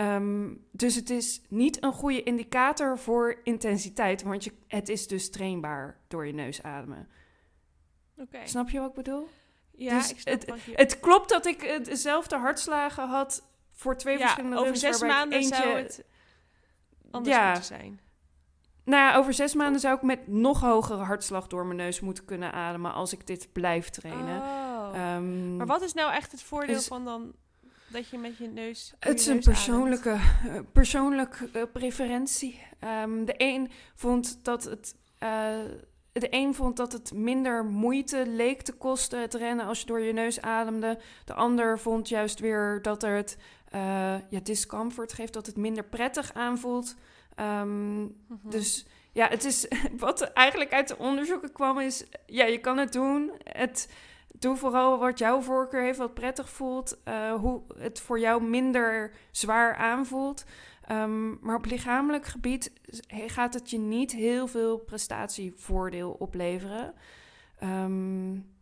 [0.00, 5.30] Um, dus het is niet een goede indicator voor intensiteit, want je, het is dus
[5.30, 7.08] trainbaar door je neus ademen.
[8.16, 8.46] Okay.
[8.46, 9.28] Snap je wat ik bedoel?
[9.70, 14.56] Ja, dus ik het, het klopt dat ik dezelfde hartslagen had voor twee ja, verschillende
[14.56, 15.54] over zes maanden eentje...
[15.54, 16.04] zou het
[17.10, 17.46] anders ja.
[17.46, 18.00] moeten zijn.
[18.84, 22.24] Nou ja, over zes maanden zou ik met nog hogere hartslag door mijn neus moeten
[22.24, 24.40] kunnen ademen als ik dit blijf trainen.
[24.40, 25.14] Oh.
[25.16, 27.34] Um, maar wat is nou echt het voordeel van dan
[27.88, 28.94] dat je met je neus.
[28.98, 30.10] Het is een persoonlijke,
[30.46, 32.60] uh, persoonlijke uh, preferentie.
[33.02, 34.94] Um, de een vond dat het.
[35.22, 35.58] Uh,
[36.12, 40.00] de een vond dat het minder moeite leek te kosten het rennen als je door
[40.00, 40.98] je neus ademde.
[41.24, 43.36] De ander vond juist weer dat er het
[44.30, 46.94] ja, discomfort geeft, dat het minder prettig aanvoelt.
[47.40, 48.50] Um, mm -hmm.
[48.50, 49.66] Dus ja, het is
[49.96, 53.32] wat eigenlijk uit de onderzoeken kwam, is ja, je kan het doen.
[53.44, 53.88] Het,
[54.28, 59.12] doe vooral wat jouw voorkeur heeft, wat prettig voelt, uh, hoe het voor jou minder
[59.30, 60.44] zwaar aanvoelt.
[60.90, 62.72] Um, maar op lichamelijk gebied
[63.08, 66.94] gaat het je niet heel veel prestatievoordeel opleveren.
[67.62, 68.56] Um,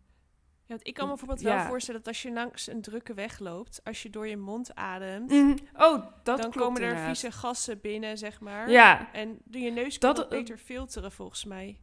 [0.65, 1.57] ja, ik kan me bijvoorbeeld ja.
[1.57, 4.75] wel voorstellen dat als je langs een drukke weg loopt, als je door je mond
[4.75, 5.59] ademt, mm.
[5.77, 7.19] oh, dat dan komen er inderdaad.
[7.19, 8.71] vieze gassen binnen, zeg maar.
[8.71, 9.13] Ja.
[9.13, 11.81] En doe je neus kan dat beter filteren, volgens mij.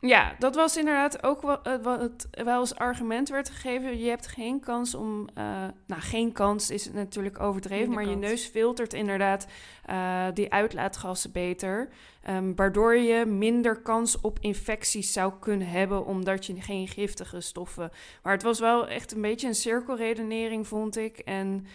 [0.00, 3.98] Ja, dat was inderdaad ook wat, uh, wat wel als argument werd gegeven.
[3.98, 5.28] Je hebt geen kans om.
[5.38, 5.44] Uh,
[5.86, 9.46] nou, geen kans is het natuurlijk overdreven, maar je neus filtert inderdaad
[9.90, 11.88] uh, die uitlaatgassen beter.
[12.30, 17.90] Um, waardoor je minder kans op infecties zou kunnen hebben, omdat je geen giftige stoffen.
[18.22, 21.18] Maar het was wel echt een beetje een cirkelredenering, vond ik.
[21.18, 21.66] En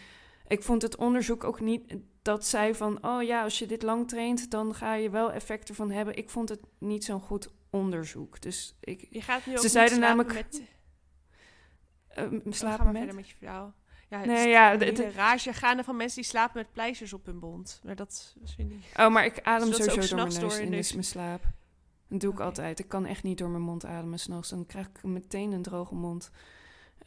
[0.48, 4.08] ik vond het onderzoek ook niet dat zei van, oh ja, als je dit lang
[4.08, 6.18] traint, dan ga je wel effecten van hebben.
[6.18, 8.42] Ik vond het niet zo'n goed onderzoek.
[8.42, 10.62] Dus ik Je gaat nu ook Ze niet zeiden namelijk- met...
[12.08, 12.98] ga slapen maar met.
[12.98, 13.74] verder met je vrouw.
[14.10, 16.72] Ja, het Nee, is ja, een de- de- rage gaande van mensen die slapen met
[16.74, 17.82] pleisters op hun mond.
[17.84, 19.00] Maar dat vind ik...
[19.00, 21.44] Oh, maar ik adem Zodat ook sowieso door mijn neus in dus mijn slaap.
[22.08, 22.80] Dat doe ik altijd.
[22.80, 24.50] Ik kan echt niet door mijn mond ademen s'nachts.
[24.50, 26.32] Dan krijg ik meteen een droge mond.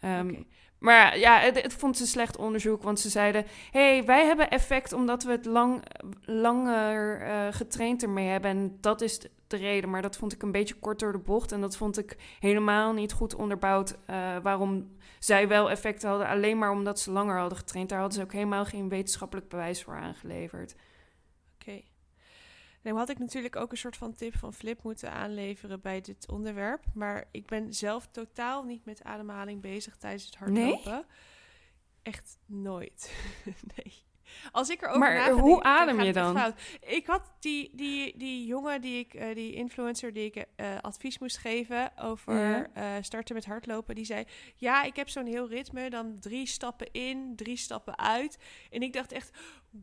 [0.00, 0.42] Ehm.
[0.78, 3.44] Maar ja, het, het vond ze slecht onderzoek, want ze zeiden...
[3.70, 5.82] hey, wij hebben effect omdat we het lang,
[6.20, 8.50] langer eh, getraind ermee hebben.
[8.50, 9.20] En dat is
[9.54, 9.90] de de reden.
[9.90, 11.52] Maar dat vond ik een beetje kort door de bocht.
[11.52, 13.96] En dat vond ik helemaal niet goed onderbouwd...
[14.06, 17.88] eh, waarom zij wel effect hadden, alleen maar omdat ze langer hadden getraind.
[17.88, 20.74] Daar hadden ze ook helemaal geen wetenschappelijk bewijs voor aangeleverd.
[21.60, 21.82] Oké.
[22.82, 26.28] Nou had ik natuurlijk ook een soort van tip van Flip moeten aanleveren bij dit
[26.28, 26.84] onderwerp.
[26.94, 30.72] Maar ik ben zelf totaal niet met ademhaling bezig tijdens het Nee?
[30.72, 31.06] hardlopen.
[32.02, 33.14] Echt nooit.
[33.76, 34.02] nee.
[34.52, 36.36] Als ik erover Maar ga hoe adem je dan?
[36.36, 36.54] fout.
[36.80, 41.18] Ik had die, die, die jongen, die, ik, eh, die influencer die ik eh, advies
[41.18, 42.66] moest geven over Ja.
[42.72, 43.94] eh, starten met hardlopen.
[43.94, 44.24] Die zei,
[44.56, 45.90] ja, ik heb zo'n heel ritme.
[45.90, 48.38] Dan drie stappen in, drie stappen uit.
[48.70, 49.30] En ik dacht echt,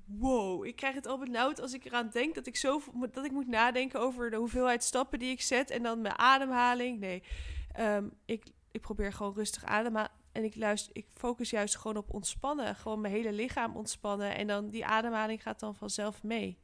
[0.05, 2.81] wow, ik krijg het al benauwd als ik eraan denk dat ik, zo,
[3.11, 5.69] dat ik moet nadenken over de hoeveelheid stappen die ik zet.
[5.69, 6.99] En dan mijn ademhaling.
[6.99, 7.23] Nee,
[7.71, 10.09] Ehm, ik, ik probeer gewoon rustig ademen.
[10.31, 12.75] En ik, luister, ik focus juist gewoon op ontspannen.
[12.75, 14.35] Gewoon mijn hele lichaam ontspannen.
[14.35, 16.59] En dan die ademhaling gaat dan vanzelf mee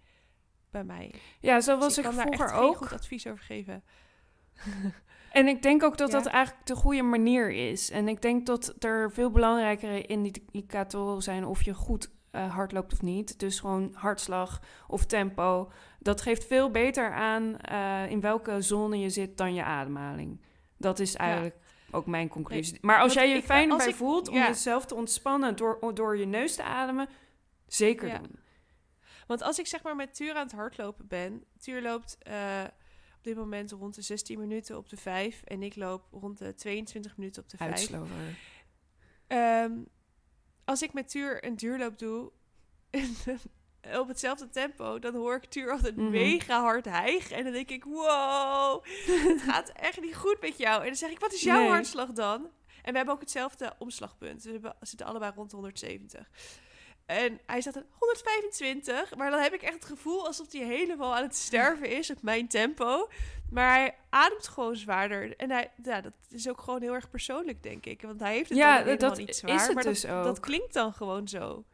[0.72, 1.14] bij mij.
[1.40, 2.76] Ja, zo Dus was ik, kan daar vroeger ook.
[2.78, 3.84] goed advies over geven.
[5.32, 6.18] En ik denk ook dat Ja.
[6.18, 7.90] dat eigenlijk de goede manier is.
[7.92, 12.94] En ik denk dat er veel belangrijkere indicatoren zijn of je goed eh hard loopt
[12.94, 13.40] of niet.
[13.40, 15.72] Dus gewoon hartslag of tempo.
[16.00, 20.42] Dat geeft veel beter aan eh, in welke zone je zit dan je ademhaling.
[20.78, 21.56] Dat is eigenlijk
[21.92, 22.78] ook mijn conclusie.
[22.82, 24.48] maar als jij je fijn bij ik- voelt om ja.
[24.48, 27.10] jezelf te ontspannen door, door je neus te ademen,
[27.68, 28.18] zeker Ja.
[28.18, 28.40] doen.
[29.28, 31.44] Want als ik zeg maar met Tuur aan het hardlopen ben.
[31.60, 32.64] Tuur loopt eh,
[33.18, 35.42] op dit moment rond de 16 minuten op de 5.
[35.44, 37.70] En ik loop rond de 22 minuten op de 5.
[37.72, 38.16] Uitslover.
[39.28, 39.72] Ehm,
[40.66, 42.32] als ik met Tuur een duurloop doe
[43.96, 46.10] op hetzelfde tempo, dan hoor ik Tuur altijd Mhm.
[46.10, 47.36] mega hard hijgen.
[47.36, 50.80] En dan denk ik, wow, het gaat echt niet goed met jou.
[50.82, 51.70] En dan zeg ik, wat is jouw Nee.
[51.70, 52.50] hartslag dan?
[52.82, 54.44] En we hebben ook hetzelfde omslagpunt.
[54.44, 56.30] We zitten allebei rond de 170.
[57.06, 61.16] En hij zat aan 125, maar dan heb ik echt het gevoel alsof hij helemaal
[61.16, 63.10] aan het sterven is op mijn tempo.
[63.52, 65.36] Maar hij ademt gewoon zwaarder.
[65.36, 68.02] En hij, ja, dat is ook gewoon heel erg persoonlijk, denk ik.
[68.02, 69.60] Want hij heeft het Ja, dan dat niet is zwaar.
[69.66, 70.24] het maar dus dat, ook.
[70.24, 71.66] dat klinkt dan gewoon zo.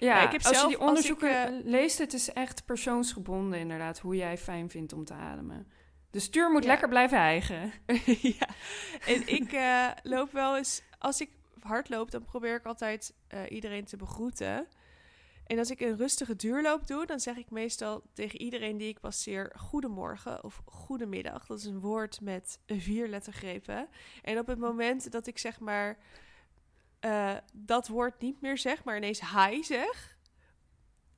[0.00, 3.58] Ja, Ja, ik heb als zelf- je die onderzoeken ik, leest, het is echt persoonsgebonden
[3.58, 5.68] inderdaad, hoe jij fijn vindt om te ademen.
[6.10, 6.68] De stuur moet Ja.
[6.68, 7.72] lekker blijven hijgen.
[8.38, 8.48] ja.
[9.06, 10.82] En ik eh, loop wel eens...
[10.98, 11.30] Als ik
[11.60, 14.66] hard loop, dan probeer ik altijd eh, iedereen te begroeten.
[15.46, 19.00] En als ik een rustige duurloop doe, dan zeg ik meestal tegen iedereen die ik
[19.00, 19.52] passeer...
[19.56, 21.46] Goedemorgen of goedemiddag.
[21.46, 23.88] Dat is een woord met vier lettergrepen.
[24.22, 25.98] En op het moment dat ik zeg maar...
[27.00, 30.18] eh, dat woord niet meer zeg, maar ineens hi zeg...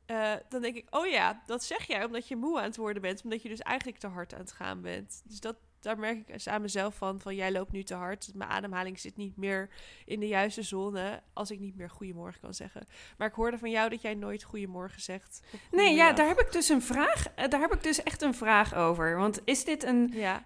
[0.06, 3.02] eh, dan denk ik, oh ja, dat zeg jij omdat je moe aan het worden
[3.02, 3.22] bent.
[3.24, 5.22] Omdat je dus eigenlijk te hard aan het gaan bent.
[5.24, 8.30] Dus dat, daar merk ik aan mezelf van, van jij loopt nu te hard.
[8.34, 9.68] Mijn ademhaling zit niet meer
[10.04, 12.86] in de juiste zone als ik niet meer goedemorgen kan zeggen.
[13.18, 15.42] Maar ik hoorde van jou dat jij nooit goedemorgen zegt.
[15.70, 17.26] Nee, ja, daar heb ik dus een vraag.
[17.34, 19.16] eh, Daar heb ik dus echt een vraag over.
[19.16, 20.44] Want is dit een Ja,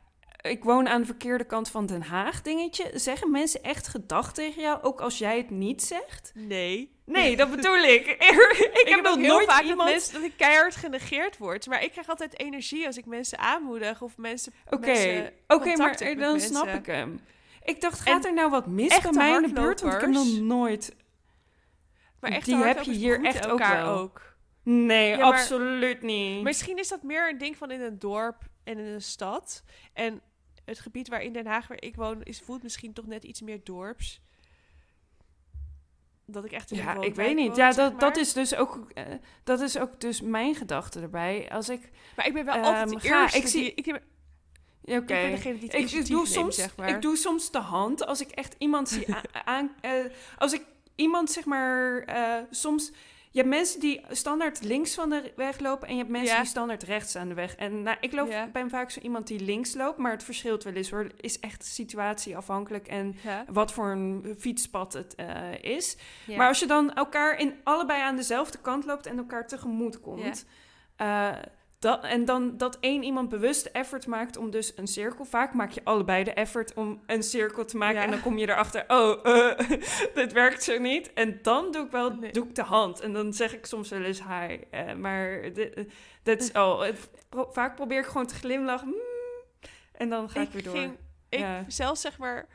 [0.50, 2.90] ik woon aan de verkeerde kant van Den Haag dingetje?
[2.94, 6.32] Zeggen mensen echt gedag tegen jou, ook als jij het niet zegt?
[6.34, 6.94] nee.
[7.06, 8.06] Nee, dat bedoel ik.
[8.08, 9.78] ik, Ik, heb nog nooit vaak iemand...
[9.78, 11.66] dat, mensen, dat ik keihard genegeerd word.
[11.66, 14.52] Maar ik krijg altijd energie als ik mensen aanmoedig of mensen.
[14.70, 16.40] Oké, oké, maar dan mensen.
[16.40, 17.20] snap ik hem.
[17.64, 19.80] Ik dacht, gaat En er nou wat mis bij mij in de buurt?
[19.80, 20.96] Want ik heb nog nooit...
[22.20, 23.86] Maar echt Die heb je hier echt ook wel.
[23.86, 24.36] ook.
[24.62, 26.42] Nee, Ja, absoluut niet.
[26.42, 29.62] Misschien is dat meer een ding van in een dorp en in een stad.
[29.92, 30.22] En
[30.66, 33.40] het gebied waar in Den Haag waar ik woon, is, voelt misschien toch net iets
[33.40, 34.20] meer dorps.
[36.28, 37.48] Dat ik echt in Ja, ik weet niet.
[37.48, 39.04] woon, Ja, zeg dat, dat is dus ook, eh,
[39.44, 41.50] dat is ook dus mijn gedachte erbij.
[41.50, 43.74] Als ik, Maar ik ben wel Ehm, altijd de ga- eerste ik zie- die...
[43.74, 44.96] Ik, ja, oké.
[44.96, 46.88] ik ben degene die het Ik, ik, doe neemt, soms, zeg maar.
[46.88, 49.06] ik doe soms de hand als ik echt iemand zie
[49.44, 49.72] aan.
[49.80, 49.92] eh,
[50.38, 50.62] als ik
[50.94, 52.02] iemand zeg maar.
[52.02, 52.92] eh, soms.
[53.36, 55.86] Je hebt mensen die standaard links van de weg lopen.
[55.88, 56.40] En je hebt mensen Ja.
[56.40, 57.54] die standaard rechts aan de weg.
[57.56, 58.46] En nou, ik loop, Ja.
[58.52, 59.98] ben vaak zo iemand die links loopt.
[59.98, 61.06] Maar het verschilt wel eens hoor.
[61.20, 62.86] Is echt situatieafhankelijk.
[62.88, 65.96] En Ja, wat voor een fietspad het eh, is.
[66.36, 70.46] Maar als je dan elkaar in allebei aan dezelfde kant loopt en elkaar tegemoet komt.
[70.96, 71.32] eh,
[71.78, 75.24] dat, en dan dat één iemand bewust effort maakt om dus een cirkel.
[75.24, 77.96] Vaak maak je allebei de effort om een cirkel te maken.
[77.96, 78.02] Ja.
[78.04, 79.58] En dan kom je erachter, oh, eh,
[80.14, 81.12] dit werkt zo niet.
[81.12, 82.32] En dan doe ik wel Nee.
[82.32, 83.00] doe ik de hand.
[83.00, 84.56] En dan zeg ik soms wel eens hi.
[84.70, 85.40] eh, maar
[86.22, 86.84] dat is al.
[87.30, 88.88] vaak probeer ik gewoon te glimlachen.
[88.88, 88.94] "Mm,
[89.92, 90.76] En dan ga ik, weer door.
[90.76, 90.96] Ging,
[91.28, 91.64] ik Ja.
[91.68, 92.48] zelfs zeg maar,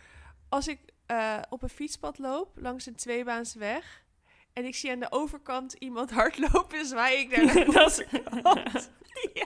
[0.50, 4.04] als ik eh, op een fietspad loop langs een tweebaans weg
[4.54, 8.92] en ik zie aan de overkant iemand hardlopen, zwaai ik naar de Dat is- overkant.
[9.34, 9.46] ja.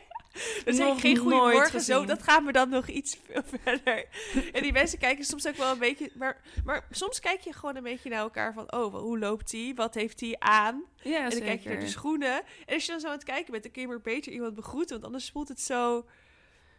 [0.66, 4.06] Nog geen nooit goedemorgen, zo, dat gaat me dan nog iets veel verder.
[4.54, 7.76] en die mensen kijken soms ook wel een beetje, maar, maar soms kijk je gewoon
[7.76, 9.76] een beetje naar elkaar van, oh, hoe loopt die?
[9.76, 10.84] Wat heeft die aan?
[10.96, 11.48] Ja, en dan zeker.
[11.48, 12.42] kijk je naar de schoenen.
[12.66, 14.56] En als je dan zo aan het kijken bent, dan kun je maar beter iemand
[14.56, 14.92] begroeten.
[14.92, 16.06] Want anders voelt het zo,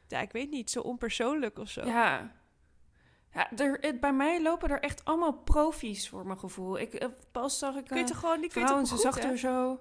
[0.09, 1.85] ja, ik weet niet, zo onpersoonlijk of zo.
[1.85, 2.35] Ja.
[3.33, 6.79] Ja, er, het, bij mij lopen er echt allemaal profies voor mijn gevoel.
[6.79, 8.91] Ik, eh, pas zag ik Kun je een toch gewoon niet kun je vrouw toch
[8.91, 9.81] en ze zag er zo...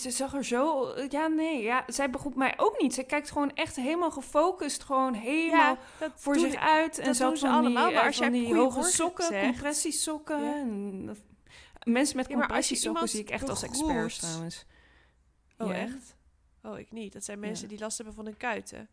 [0.00, 0.94] Ze zag er zo...
[1.08, 1.62] Ja, nee.
[1.62, 2.94] Ja, zij begroet mij ook niet.
[2.94, 4.82] Ze kijkt gewoon echt helemaal gefocust.
[4.84, 6.98] Gewoon helemaal Ja, voor zich uit.
[6.98, 10.44] En dat ze van die, allemaal, maar als van jij die hoge sokken, zegt- compressiesokken.
[10.44, 10.54] Ja.
[10.54, 11.18] En dat-
[11.84, 14.66] mensen met Ja, compressiesokken zie ik echt als experts trouwens.
[15.58, 15.74] Oh, Ja.
[15.74, 16.16] echt?
[16.62, 17.12] Oh, ik niet.
[17.12, 18.88] Dat zijn mensen die last hebben van hun kuiten.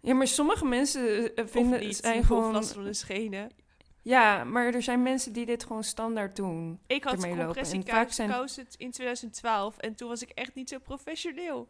[0.00, 1.96] Ja, maar sommige mensen eh, vinden of niet.
[1.96, 2.52] zijn Of gewoon...
[2.52, 3.50] last van hun schenen.
[4.06, 6.80] Ja, maar er zijn mensen die dit gewoon standaard doen.
[6.86, 7.56] Ik had ermee lopen.
[7.62, 9.76] En vaak compressiekousen zijn- in 2012.
[9.78, 11.68] En toen was ik echt niet zo professioneel.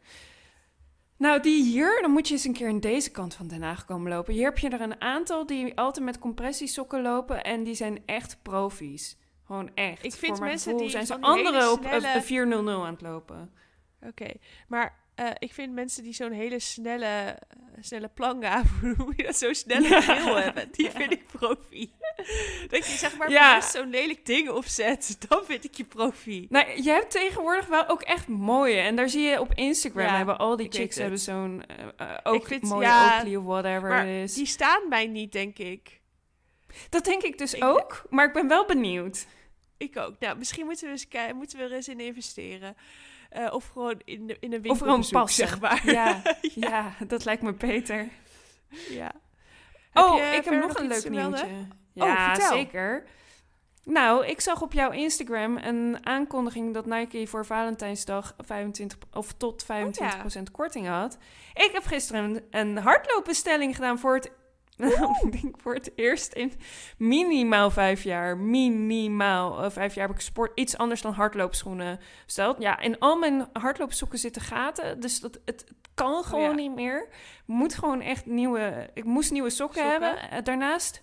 [1.16, 3.84] Nou, die hier, dan moet je eens een keer aan deze kant van Den Haag
[3.84, 4.34] komen lopen.
[4.34, 8.42] Hier heb je er een aantal die altijd met compressiesokken lopen en die zijn echt
[8.42, 9.16] profi's.
[9.46, 10.04] Gewoon echt.
[10.04, 11.24] Ik vind mensen die zijn ze op
[11.82, 13.52] snelle- eh, 400 aan het lopen.
[14.02, 14.30] Oké.
[14.68, 17.34] Maar eh, ik vind mensen die zo'n hele snelle, eh,
[17.80, 18.62] snelle planga,
[18.98, 20.00] hoe je dat, zo'n snelle Ja.
[20.40, 21.92] hebben, die vind ik profi.
[22.68, 23.60] dat je zeg maar Ja.
[23.60, 26.46] zo'n lelijk ding opzet, dan vind ik je profi.
[26.50, 28.78] Nou, je hebt tegenwoordig wel ook echt mooie.
[28.78, 31.62] En daar zie je op Instagram Ja, hebben al die chicks hebben zo'n
[31.96, 34.34] eh, ook vind- mooie ja, Oakley of whatever Maar is.
[34.34, 36.00] die staan mij niet, denk ik.
[36.88, 39.26] Dat denk ik dus Ik- ook, maar ik ben wel benieuwd.
[39.78, 40.18] Ik ook.
[40.18, 42.76] Nou, misschien moeten we, eens moeten we er eens in investeren.
[43.30, 45.48] Eh, of gewoon in, de, in een Of winkel gewoon passen.
[45.48, 45.82] zeg maar.
[45.92, 46.22] Ja,
[46.54, 48.08] ja, dat lijkt me beter.
[48.88, 49.12] ja.
[49.94, 51.44] Oh, ik heb nog een leuk nieuwtje.
[51.46, 51.60] Oh,
[51.92, 52.52] Ja, vertel.
[52.56, 53.04] zeker.
[53.84, 59.64] Nou, ik zag op jouw Instagram een aankondiging dat Nike voor Valentijnsdag 25 of tot
[59.64, 59.68] 25%
[60.52, 61.18] korting had.
[61.54, 64.30] Ik heb gisteren een, een hardloopbestelling gedaan voor het,
[65.24, 66.52] ik denk voor het eerst in
[66.98, 68.38] minimaal vijf jaar.
[68.38, 72.56] Minimaal eh, vijf jaar heb ik sport iets anders dan hardloopschoenen besteld.
[72.58, 75.64] Ja, in al mijn hardloopsokken zitten gaten, dus dat, het, het
[75.94, 76.56] kan gewoon Oh ja.
[76.56, 77.08] niet meer.
[77.44, 78.90] Moet gewoon echt nieuwe.
[78.94, 80.00] Ik moest nieuwe sokken, Sokken?
[80.02, 80.30] hebben.
[80.30, 81.00] Eh, daarnaast,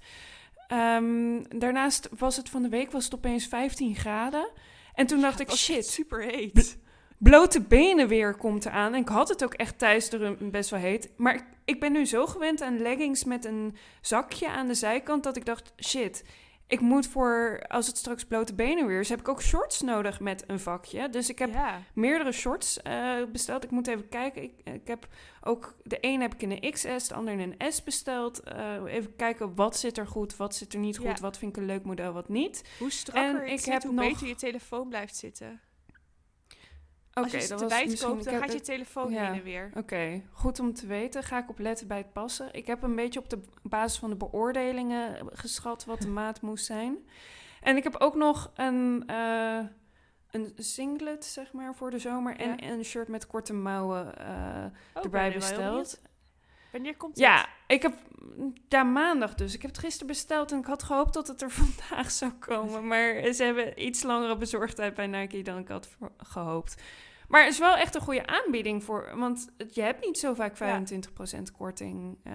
[0.68, 4.50] ehm, daarnaast was het van de week was het opeens 15 graden.
[4.94, 6.78] En toen dacht ik, shit, super heet.
[7.24, 8.94] Blote benen weer komt eraan.
[8.94, 11.12] En ik had het ook echt thuis er best wel heet.
[11.18, 15.24] Maar ik, ik ben nu zo gewend aan leggings met een zakje aan de zijkant
[15.24, 16.24] dat ik dacht, shit.
[16.68, 20.20] Ik moet voor, als het straks blote benen weer is, heb ik ook shorts nodig
[20.20, 21.10] met een vakje.
[21.10, 21.82] Dus ik heb ja.
[21.94, 23.64] meerdere shorts eh, besteld.
[23.64, 24.44] Ik moet even kijken.
[24.44, 25.08] Ik, ik heb
[25.42, 28.40] ook de een heb ik in een XS, de ander in een S besteld.
[28.40, 31.22] Eh, even kijken wat zit er goed, wat zit er niet goed, Ja.
[31.22, 32.64] wat vind ik een leuk model, wat niet.
[32.80, 35.62] Hoe strakker En ik ik zit, heb hoe nog- beter je telefoon blijft zitten.
[37.14, 39.26] Oké, Als je ze te wijd koopt, dan gaat je telefoon ja.
[39.26, 39.72] heen en weer.
[39.74, 41.24] Oké, goed om te weten.
[41.24, 42.54] Ga ik op letten bij het passen.
[42.54, 46.66] Ik heb een beetje op de basis van de beoordelingen geschat wat de maat moest
[46.66, 46.98] zijn.
[47.62, 49.60] En ik heb ook nog een, eh,
[50.32, 52.40] een singlet, zeg maar, voor de zomer.
[52.40, 52.58] Ja.
[52.58, 56.02] En een shirt met korte mouwen eh, Oh, erbij besteld.
[56.74, 57.48] Wanneer komt Ja, het?
[57.68, 57.94] ik heb
[58.68, 59.54] ja, maandag dus.
[59.54, 62.88] Ik heb het gisteren besteld en ik had gehoopt dat het er vandaag zou komen.
[62.88, 66.82] Maar ze hebben iets langere bezorgdheid bij Nike dan ik had gehoopt.
[67.28, 70.56] Maar het is wel echt een goede aanbieding voor, want je hebt niet zo vaak
[70.58, 72.18] 25% korting.
[72.24, 72.34] eh.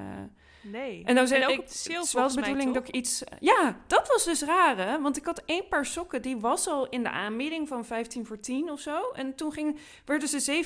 [0.62, 1.02] Nee.
[1.04, 2.94] en dan zeg ook ik, sale het is wel de volgens mij, bedoeling dat ik
[2.94, 3.22] iets.
[3.40, 5.00] Ja, dat was dus raar, hè?
[5.00, 8.40] Want ik had één paar sokken die was al in de aanbieding van 15 voor
[8.40, 9.10] 10 of zo.
[9.10, 10.64] En toen ging, werden ze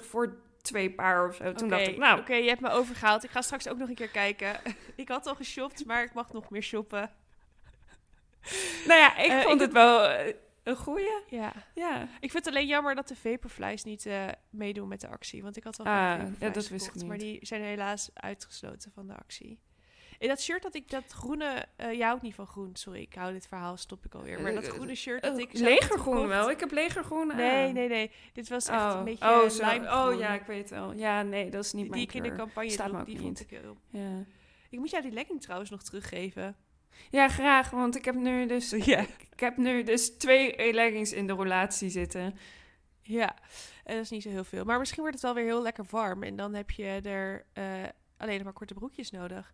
[0.00, 0.36] 7,50 voor
[0.66, 1.52] twee paar of zo.
[1.52, 3.24] Toen dacht ik, nou, Oké, je hebt me overgehaald.
[3.24, 4.60] Ik ga straks ook nog een keer kijken.
[4.96, 7.10] ik had al geshopt, maar ik mag nog meer shoppen.
[8.86, 11.10] Nou ja, ik Eh, vond ik het wel eh, een goeie.
[11.28, 11.52] Ja.
[11.74, 12.02] Ja.
[12.20, 15.42] Ik vind het alleen jammer dat de Vaporflies niet eh, meedoen met de actie.
[15.42, 17.26] Want ik had wel Ah, ja, dat wist ik gekocht, Maar niet.
[17.40, 19.58] die zijn helaas uitgesloten van de actie.
[20.18, 21.64] In dat shirt dat ik, dat groene...
[21.76, 23.00] eh jij houdt niet van groen, sorry.
[23.00, 24.40] Ik hou dit verhaal, stop ik alweer.
[24.42, 25.52] Maar dat Eh, groene shirt dat ik...
[25.52, 26.50] legergroen wel.
[26.50, 27.36] Ik heb legergroen aan.
[27.36, 28.10] Nee, nee, nee.
[28.32, 30.08] Dit was echt Oh, een beetje oh, oh, zo.
[30.10, 30.92] oh ja, ik weet wel.
[30.92, 32.40] Ja, nee, dat is niet die mijn ik in de kleur.
[32.40, 33.22] campagne Staat droeg, die niet.
[33.22, 33.76] vond ik heel...
[33.90, 34.24] Ja.
[34.70, 36.56] Ik moet jou die legging trouwens nog teruggeven.
[37.10, 39.00] ja, graag, want ik heb nu dus, Ja.
[39.30, 42.38] ik heb nu dus twee leggings in de relatie zitten.
[43.02, 43.36] Ja,
[43.84, 44.64] en dat is niet zo heel veel.
[44.64, 46.22] Maar misschien wordt het wel weer heel lekker warm.
[46.22, 47.64] En dan heb je er eh,
[48.16, 49.52] alleen maar korte broekjes nodig.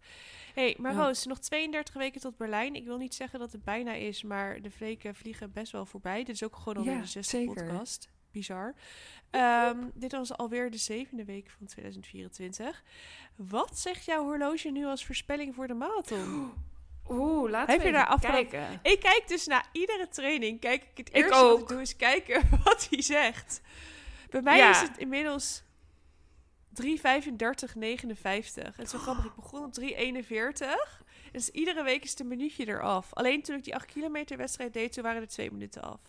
[0.54, 1.04] hey, maar Ja.
[1.04, 2.74] Roos, nog 32 weken tot Berlijn.
[2.74, 6.18] Ik wil niet zeggen dat het bijna is, maar de weken vliegen best wel voorbij.
[6.24, 7.54] Dit is ook gewoon alweer Ja, de zesde zeker.
[7.64, 8.08] podcast.
[8.30, 8.74] bizar.
[9.30, 12.82] Ehm, dit was alweer de zevende week van 2024.
[13.36, 16.52] Wat zegt jouw horloge nu als voorspelling voor de marathon?
[17.08, 18.80] Oeh, laten Heb we je daar afgelopen- kijken.
[18.92, 20.60] Ik kijk dus na iedere training.
[20.60, 23.60] Kijk ik het Ik eerste wat ik doe is kijken wat hij zegt.
[24.30, 24.70] Bij mij Ja.
[24.70, 25.62] is het inmiddels
[26.83, 26.85] 3.35.59.
[28.77, 29.25] Het is zo grappig.
[29.25, 29.85] Ik begon op 3.41.
[31.33, 33.12] Dus iedere week is het een minuutje eraf.
[33.14, 36.01] Alleen toen ik die 8 kilometer wedstrijd deed, toen waren er twee minuten af.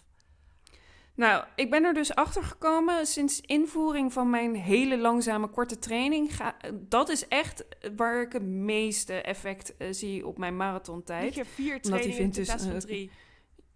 [1.16, 6.36] Nou, ik ben er dus achter gekomen sinds invoering van mijn hele langzame korte training.
[6.36, 11.24] Ga, dat is echt waar ik het meeste effect eh, zie op mijn marathontijd.
[11.24, 13.10] Niet je vier trainingen in dus, plaats van eh.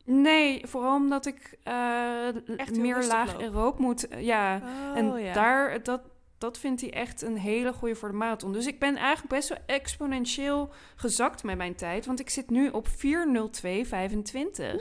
[0.06, 3.42] Nee, vooral omdat ik eh, Echt meer laag loop.
[3.42, 4.08] aeroop moet.
[4.08, 4.62] eh, ja,
[4.96, 5.34] en Oh, ja.
[5.34, 6.02] daar, dat,
[6.38, 8.54] dat vindt hij echt een hele goede voor de marathon.
[8.54, 12.06] Dus ik ben eigenlijk best wel exponentieel gezakt met mijn tijd.
[12.06, 12.92] Want ik zit nu op 4.02.25.
[14.52, 14.78] Terwijl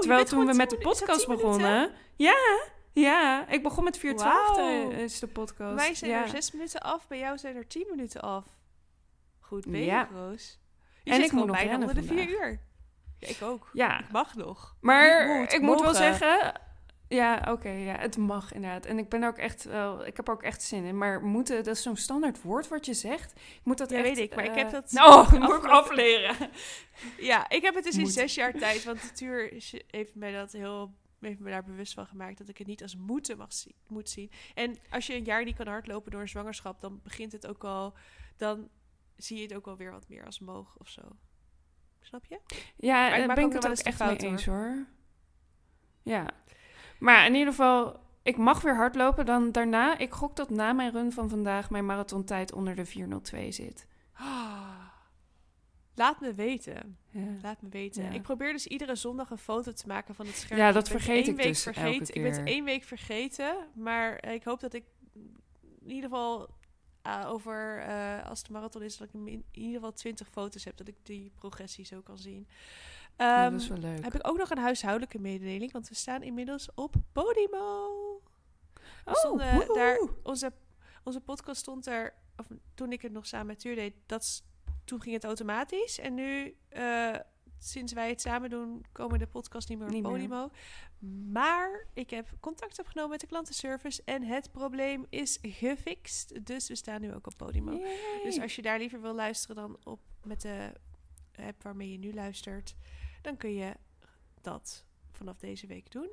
[0.00, 1.90] bent toen we met de 10 podcast 10 begonnen...
[2.16, 2.36] Ja,
[2.92, 3.48] ja.
[3.48, 4.56] Ik begon met 4.12 Wauw.
[4.90, 5.74] eh, is de podcast.
[5.74, 6.22] Wij zijn ja.
[6.22, 8.44] er zes minuten af, bij jou zijn er tien minuten af.
[9.40, 10.08] Goed bezig, Ja.
[10.12, 10.58] Roos.
[11.02, 12.28] Je En ik moet nog bijna onder de vier vandaag.
[12.40, 12.60] uur.
[13.18, 13.70] Ja, ik ook.
[13.72, 14.76] Ja, Ik mag nog.
[14.80, 16.52] maar moet, ik moet wel zeggen...
[17.08, 18.86] Ja, oké, ja, het mag inderdaad.
[18.86, 20.06] En ik ben ook echt wel...
[20.06, 20.98] Ik heb ook echt zin in.
[20.98, 23.32] Maar moeten, dat is zo'n standaard woord wat je zegt.
[23.32, 24.06] Ik moet dat Ja, echt...
[24.06, 26.50] weet ik, maar ik heb eh, dat dat moet ik afleren.
[27.18, 30.52] Ja, ik heb het dus in zes jaar tijd, want de tuur heeft mij dat
[30.52, 33.74] heel heeft me daar bewust van gemaakt dat ik het niet als moeten mag zien,
[33.86, 34.30] moet zien.
[34.54, 37.64] En als je een jaar niet kan hardlopen door een zwangerschap, dan begint het ook
[37.64, 37.94] al,
[38.36, 38.68] dan
[39.16, 41.02] zie je het ook alweer wat meer als mogen of zo.
[42.00, 42.40] Snap je?
[42.76, 44.86] Ja, daar ben ik het wel ook eens echt mee eens hoor.
[46.02, 46.30] Ja.
[46.98, 49.26] Maar in ieder geval, ik mag weer hardlopen.
[49.26, 53.52] Dan daarna, ik gok dat na mijn run van vandaag mijn marathontijd onder de 402
[53.52, 53.86] zit.
[55.98, 56.98] Laat me weten.
[57.10, 58.02] Ja, Laat me weten.
[58.02, 58.10] Ja.
[58.10, 60.60] Ik probeer dus iedere zondag een foto te maken van het scherm.
[60.60, 62.14] Ja, dat vergeet ik week dus elke vergeten.
[62.14, 62.46] Ik ben het keer.
[62.46, 64.84] één week vergeten, maar eh, ik hoop dat ik
[65.80, 66.48] in ieder geval
[67.02, 70.64] ah, over, eh, als de marathon is, dat ik in in ieder geval 20 foto's
[70.64, 72.48] heb, dat ik die progressie zo kan zien.
[73.18, 74.04] Ja, Ehm, dat is wel leuk.
[74.04, 77.94] heb ik ook nog een huishoudelijke mededeling, want we staan inmiddels op Podimo.
[79.04, 79.74] We stonden woehoe.
[79.74, 80.52] daar, onze,
[81.04, 84.42] onze podcast stond er, of toen ik het nog samen met Tuur deed, dat,
[84.84, 85.98] toen ging het automatisch.
[85.98, 87.14] En nu, eh,
[87.58, 90.12] sinds wij het samen doen, komen de podcasts niet meer op Niet meer.
[90.12, 90.50] Podimo.
[91.32, 96.46] Maar ik heb contact opgenomen met de klantenservice en het probleem is gefixt.
[96.46, 97.72] Dus we staan nu ook op Podimo.
[97.72, 98.20] Yay.
[98.22, 100.72] Dus als je daar liever wil luisteren dan op met de
[101.36, 102.74] app waarmee je nu luistert,
[103.28, 103.72] dan kun je
[104.40, 106.08] dat vanaf deze week doen.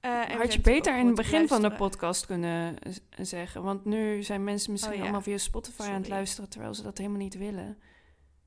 [0.00, 2.78] Eh, en Had je beter in het begin van de podcast kunnen
[3.18, 3.62] zeggen.
[3.62, 5.04] Want nu zijn mensen misschien Oh ja.
[5.04, 6.50] allemaal via Spotify aan het luisteren...
[6.50, 7.78] terwijl ze dat helemaal niet willen.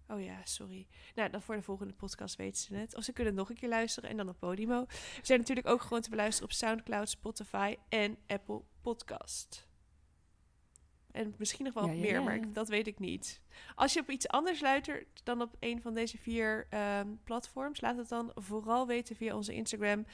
[0.08, 0.88] Oh ja, sorry.
[1.16, 2.96] Nou, dan voor de volgende podcast weten ze het.
[2.96, 4.86] Of ze kunnen nog een keer luisteren en dan op Podimo.
[4.86, 9.65] We zijn natuurlijk ook gewoon te beluisteren op Soundcloud, Spotify en Apple Podcast.
[11.16, 12.22] En misschien nog wel Ja, wat ja, meer, ja.
[12.22, 13.42] maar ik- dat weet ik niet.
[13.76, 17.98] Als je op iets anders luistert dan op een van deze vier ehm, platforms, laat
[17.98, 20.06] het dan vooral weten via onze Instagram.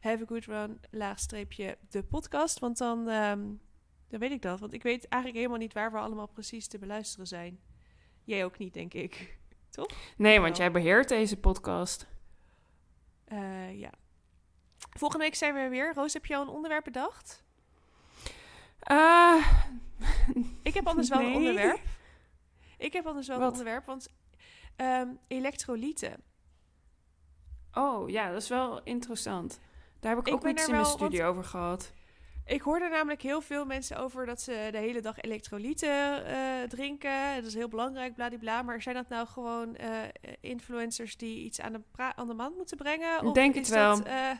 [0.00, 2.58] Have a good run, laagstreepje de podcast.
[2.58, 3.40] Want dan, ehm,
[4.08, 4.60] dan weet ik dat.
[4.60, 7.60] Want ik weet eigenlijk helemaal niet waar we allemaal precies te beluisteren zijn.
[8.24, 9.38] Jij ook niet, denk ik.
[10.16, 12.06] Nee, want jij beheert deze podcast.
[13.24, 13.90] Eh, ja.
[14.90, 15.92] Volgende week zijn we er weer.
[15.94, 17.44] Roos, heb je al een onderwerp bedacht?
[18.80, 19.46] Ah,
[20.62, 21.80] Ik heb anders wel een onderwerp.
[22.78, 23.46] Ik heb anders wel Wat?
[23.46, 24.08] een onderwerp, want
[24.76, 26.22] ehm, elektrolyten.
[27.72, 29.60] Oh, ja, dat is wel interessant.
[30.00, 31.92] Daar heb ik, ook iets in mijn studie over gehad.
[32.44, 37.34] Ik hoorde namelijk heel veel mensen over dat ze de hele dag elektrolyten eh, drinken.
[37.34, 38.62] Dat is heel belangrijk, bladibla.
[38.62, 39.90] Maar zijn dat nou gewoon eh,
[40.40, 41.80] influencers die iets aan de,
[42.16, 43.16] aan de man moeten brengen?
[43.16, 43.96] Ik Of denk het wel.
[43.96, 44.30] Dat, eh,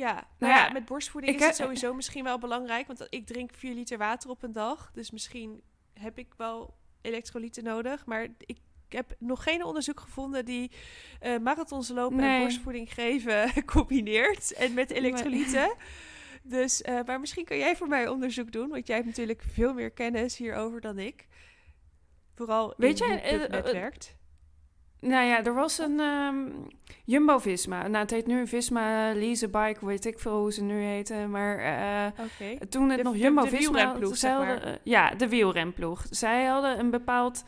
[0.00, 2.86] ja, nou Nou ja, ja, met borstvoeding is het sowieso misschien wel belangrijk.
[2.86, 4.90] Want ik drink 4 liter water op een dag.
[4.94, 8.06] Dus misschien heb ik wel elektrolyten nodig.
[8.06, 10.70] Maar ik heb nog geen onderzoek gevonden die
[11.20, 14.52] eh, marathons lopen en borstvoeding geven combineert.
[14.52, 15.74] En met elektrolyten.
[16.42, 19.74] Dus, eh, maar misschien kan jij voor mij onderzoek doen, want jij hebt natuurlijk veel
[19.74, 21.26] meer kennis hierover dan ik.
[22.34, 24.16] Vooral Weet in jij, hoe eh, eh, werkt.
[25.00, 26.48] Nou ja, er was een ehm,
[27.04, 27.82] Jumbo-Visma.
[27.86, 31.30] Nou, het heet nu Visma Lease Bike, weet ik veel hoe ze nu heten.
[31.30, 32.24] Maar eh,
[32.68, 33.94] toen het De- nog Jumbo-Visma...
[33.94, 34.62] de zeg maar.
[34.62, 36.04] eh, ja, de wielrenploeg.
[36.10, 37.44] Zij hadden een bepaald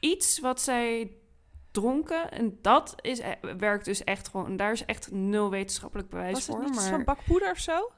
[0.00, 1.10] iets wat zij
[1.70, 2.30] dronken.
[2.30, 4.56] En dat is, eh, werkt dus echt gewoon...
[4.56, 6.64] Daar is echt nul wetenschappelijk bewijs Was het voor.
[6.64, 6.88] iets maar...
[6.88, 7.90] van bakpoeder of zo?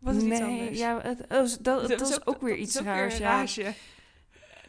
[0.00, 0.78] Was het iets nee, anders?
[0.78, 3.56] ja, het, dat, dat, dat is ook weer iets is ook weer raars.
[3.56, 3.70] een ja.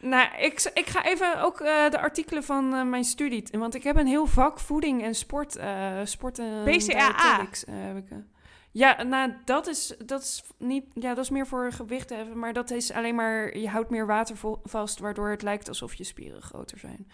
[0.00, 3.44] Nou, ik, ik ga even ook eh, de artikelen van eh, mijn studie...
[3.50, 5.56] Want ik heb een heel vak voeding en sport...
[5.56, 7.46] eh sport en BCAA.
[7.70, 8.12] heb ik.
[8.70, 10.84] Ja, nou, dat is, dat is niet.
[10.94, 12.38] Ja, dat is meer voor gewicht heffen.
[12.38, 13.58] Maar dat is alleen maar.
[13.58, 17.06] Je houdt meer water vast, waardoor het lijkt alsof je spieren groter zijn.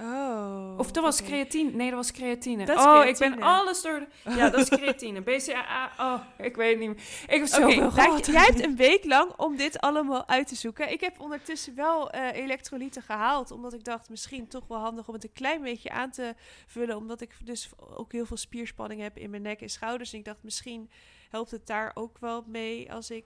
[0.00, 0.74] Oh.
[0.78, 1.70] Of dat was creatine.
[1.70, 2.64] Nee, dat was creatine.
[2.64, 3.98] Dat oh, ik ben alles door.
[4.24, 5.20] De, ja, dat is creatine.
[5.20, 5.92] BCAA.
[5.98, 7.04] Oh, ik weet het niet meer.
[7.26, 8.26] Ik heb zoveel nou, gehad.
[8.26, 10.92] jij hebt een week lang om dit allemaal uit te zoeken.
[10.92, 15.14] Ik heb ondertussen wel eh, elektrolyten gehaald, omdat ik dacht misschien toch wel handig om
[15.14, 16.34] het een klein beetje aan te
[16.66, 20.12] vullen, omdat ik dus ook heel veel spierspanning heb in mijn nek en schouders.
[20.12, 20.90] En ik dacht misschien
[21.30, 23.24] helpt het daar ook wel mee als ik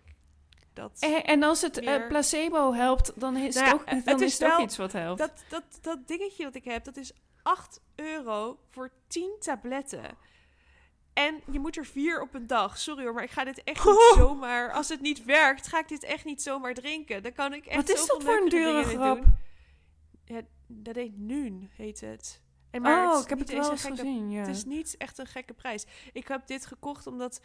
[0.73, 0.97] dat...
[1.01, 4.23] En, en als het eh, placebo helpt, dan is Nou het ook, het dan is
[4.23, 5.19] is het ook wel- iets wat helpt.
[5.19, 7.13] Dat, dat, dat dingetje dat ik heb, dat is
[7.43, 10.03] 8 euro voor 10 tabletten.
[11.13, 12.79] En je moet er vier op een dag.
[12.79, 14.73] Sorry hoor, maar ik ga dit echt niet zomaar...
[14.73, 17.23] Als het niet werkt, ga ik dit echt niet zomaar drinken.
[17.23, 19.25] Dan kan ik echt Wat is dat voor een dure grap?
[20.25, 22.41] Ja, dat heet Nuun, heet het.
[22.71, 24.39] En maar oh, ik heb het wel eens gekke- gezien, ja.
[24.39, 25.85] Het is niet echt een gekke prijs.
[26.13, 27.41] Ik heb dit gekocht omdat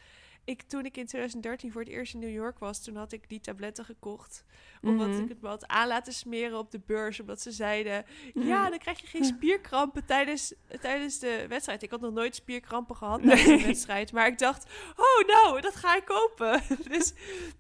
[0.48, 3.30] ik toen ik in 2013 voor het eerst in New York was, toen had ik
[3.30, 4.44] die tabletten gekocht.
[4.82, 5.22] Omdat Mhm.
[5.24, 7.20] ik het me had aan laten smeren op de beurs.
[7.20, 8.48] Omdat ze zeiden, Mhm.
[8.48, 11.84] ja, dan krijg je geen spierkrampen tijdens, tijdens de wedstrijd.
[11.84, 14.12] Ik had nog nooit spierkrampen gehad tijdens de wedstrijd.
[14.12, 16.62] Maar ik dacht, oh nou, dat ga ik kopen.
[16.98, 17.14] dus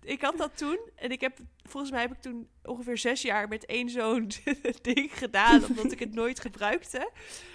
[0.04, 0.80] ik had dat toen.
[0.96, 4.32] En ik heb, volgens mij heb ik toen ongeveer zes jaar met één zo'n
[4.82, 5.66] ding gedaan.
[5.66, 7.12] Omdat ik het nooit gebruikte.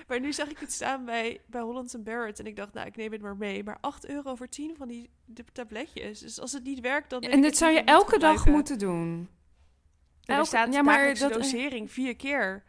[0.06, 2.38] Maar nu zag ik het staan bij, bij Hollands Barrett.
[2.38, 3.64] En ik dacht, nou, ik neem het maar mee.
[3.64, 6.18] Maar 8 euro voor 10 van die de tabletjes.
[6.20, 7.20] Dus als het niet werkt, dan...
[7.20, 9.28] en dit zou je elke dag moeten doen.
[10.20, 12.62] Ja, er Elke- staat ja, maar dat- dosering vier keer.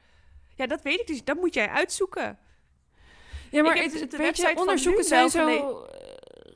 [0.55, 1.23] Ja, dat weet ik dus.
[1.23, 2.37] Dat moet jij uitzoeken.
[3.51, 5.47] Ja, maar het, het- de weet je, onderzoeken zijn zo...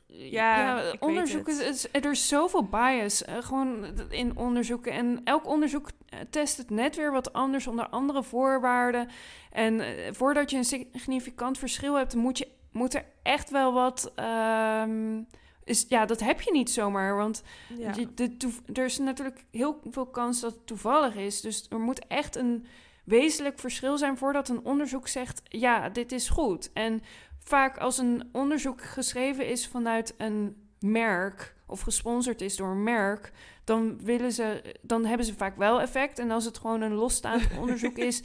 [0.07, 1.75] Ja, ja, ik weet onderzoeken, het.
[1.75, 4.91] is, er is zoveel bias eh, gewoon in onderzoeken.
[4.91, 9.09] En elk onderzoek eh, test het net weer wat anders onder andere voorwaarden.
[9.51, 14.11] En eh, voordat je een significant verschil hebt, moet, je, moet er echt wel wat...
[14.15, 15.21] ehm,
[15.67, 17.43] is, ja, dat heb je niet zomaar, want
[17.77, 17.93] Ja.
[17.95, 21.41] je- de toev- er is natuurlijk heel veel kans dat het toevallig is.
[21.41, 22.65] Dus er moet echt een
[23.03, 26.69] wezenlijk verschil zijn voordat een onderzoek zegt: ja, dit is goed.
[26.73, 27.01] En
[27.43, 33.31] vaak als een onderzoek geschreven is vanuit een merk of gesponsord is door een merk,
[33.63, 36.19] dan willen ze, dan hebben ze vaak wel effect.
[36.19, 38.21] En als het gewoon een losstaand onderzoek is,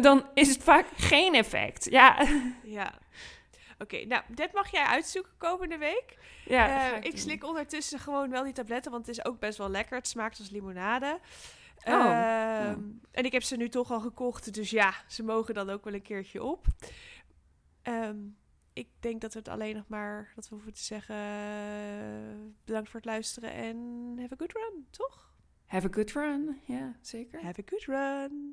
[0.00, 1.84] dan is het vaak geen effect.
[1.90, 2.26] Ja,
[2.64, 2.94] ja.
[3.78, 6.18] Oké, nou, dit mag jij uitzoeken komende week.
[6.44, 9.70] ja ga ik slik ondertussen gewoon wel die tabletten, want het is ook best wel
[9.70, 9.96] lekker.
[9.96, 11.18] Het smaakt als limonade.
[11.84, 15.70] Oh, Ehm, En ik heb ze nu toch al gekocht, dus ja, ze mogen dan
[15.70, 16.66] ook wel een keertje op.
[17.82, 18.16] Ehm,
[18.72, 22.88] ik denk dat we het alleen nog maar, dat we hoeven te zeggen, eh, bedankt
[22.90, 23.76] voor het luisteren en
[24.20, 25.34] have a good run, toch?
[25.66, 26.60] Have a good run.
[26.66, 27.42] Ja, zeker.
[27.42, 28.44] Have a good run.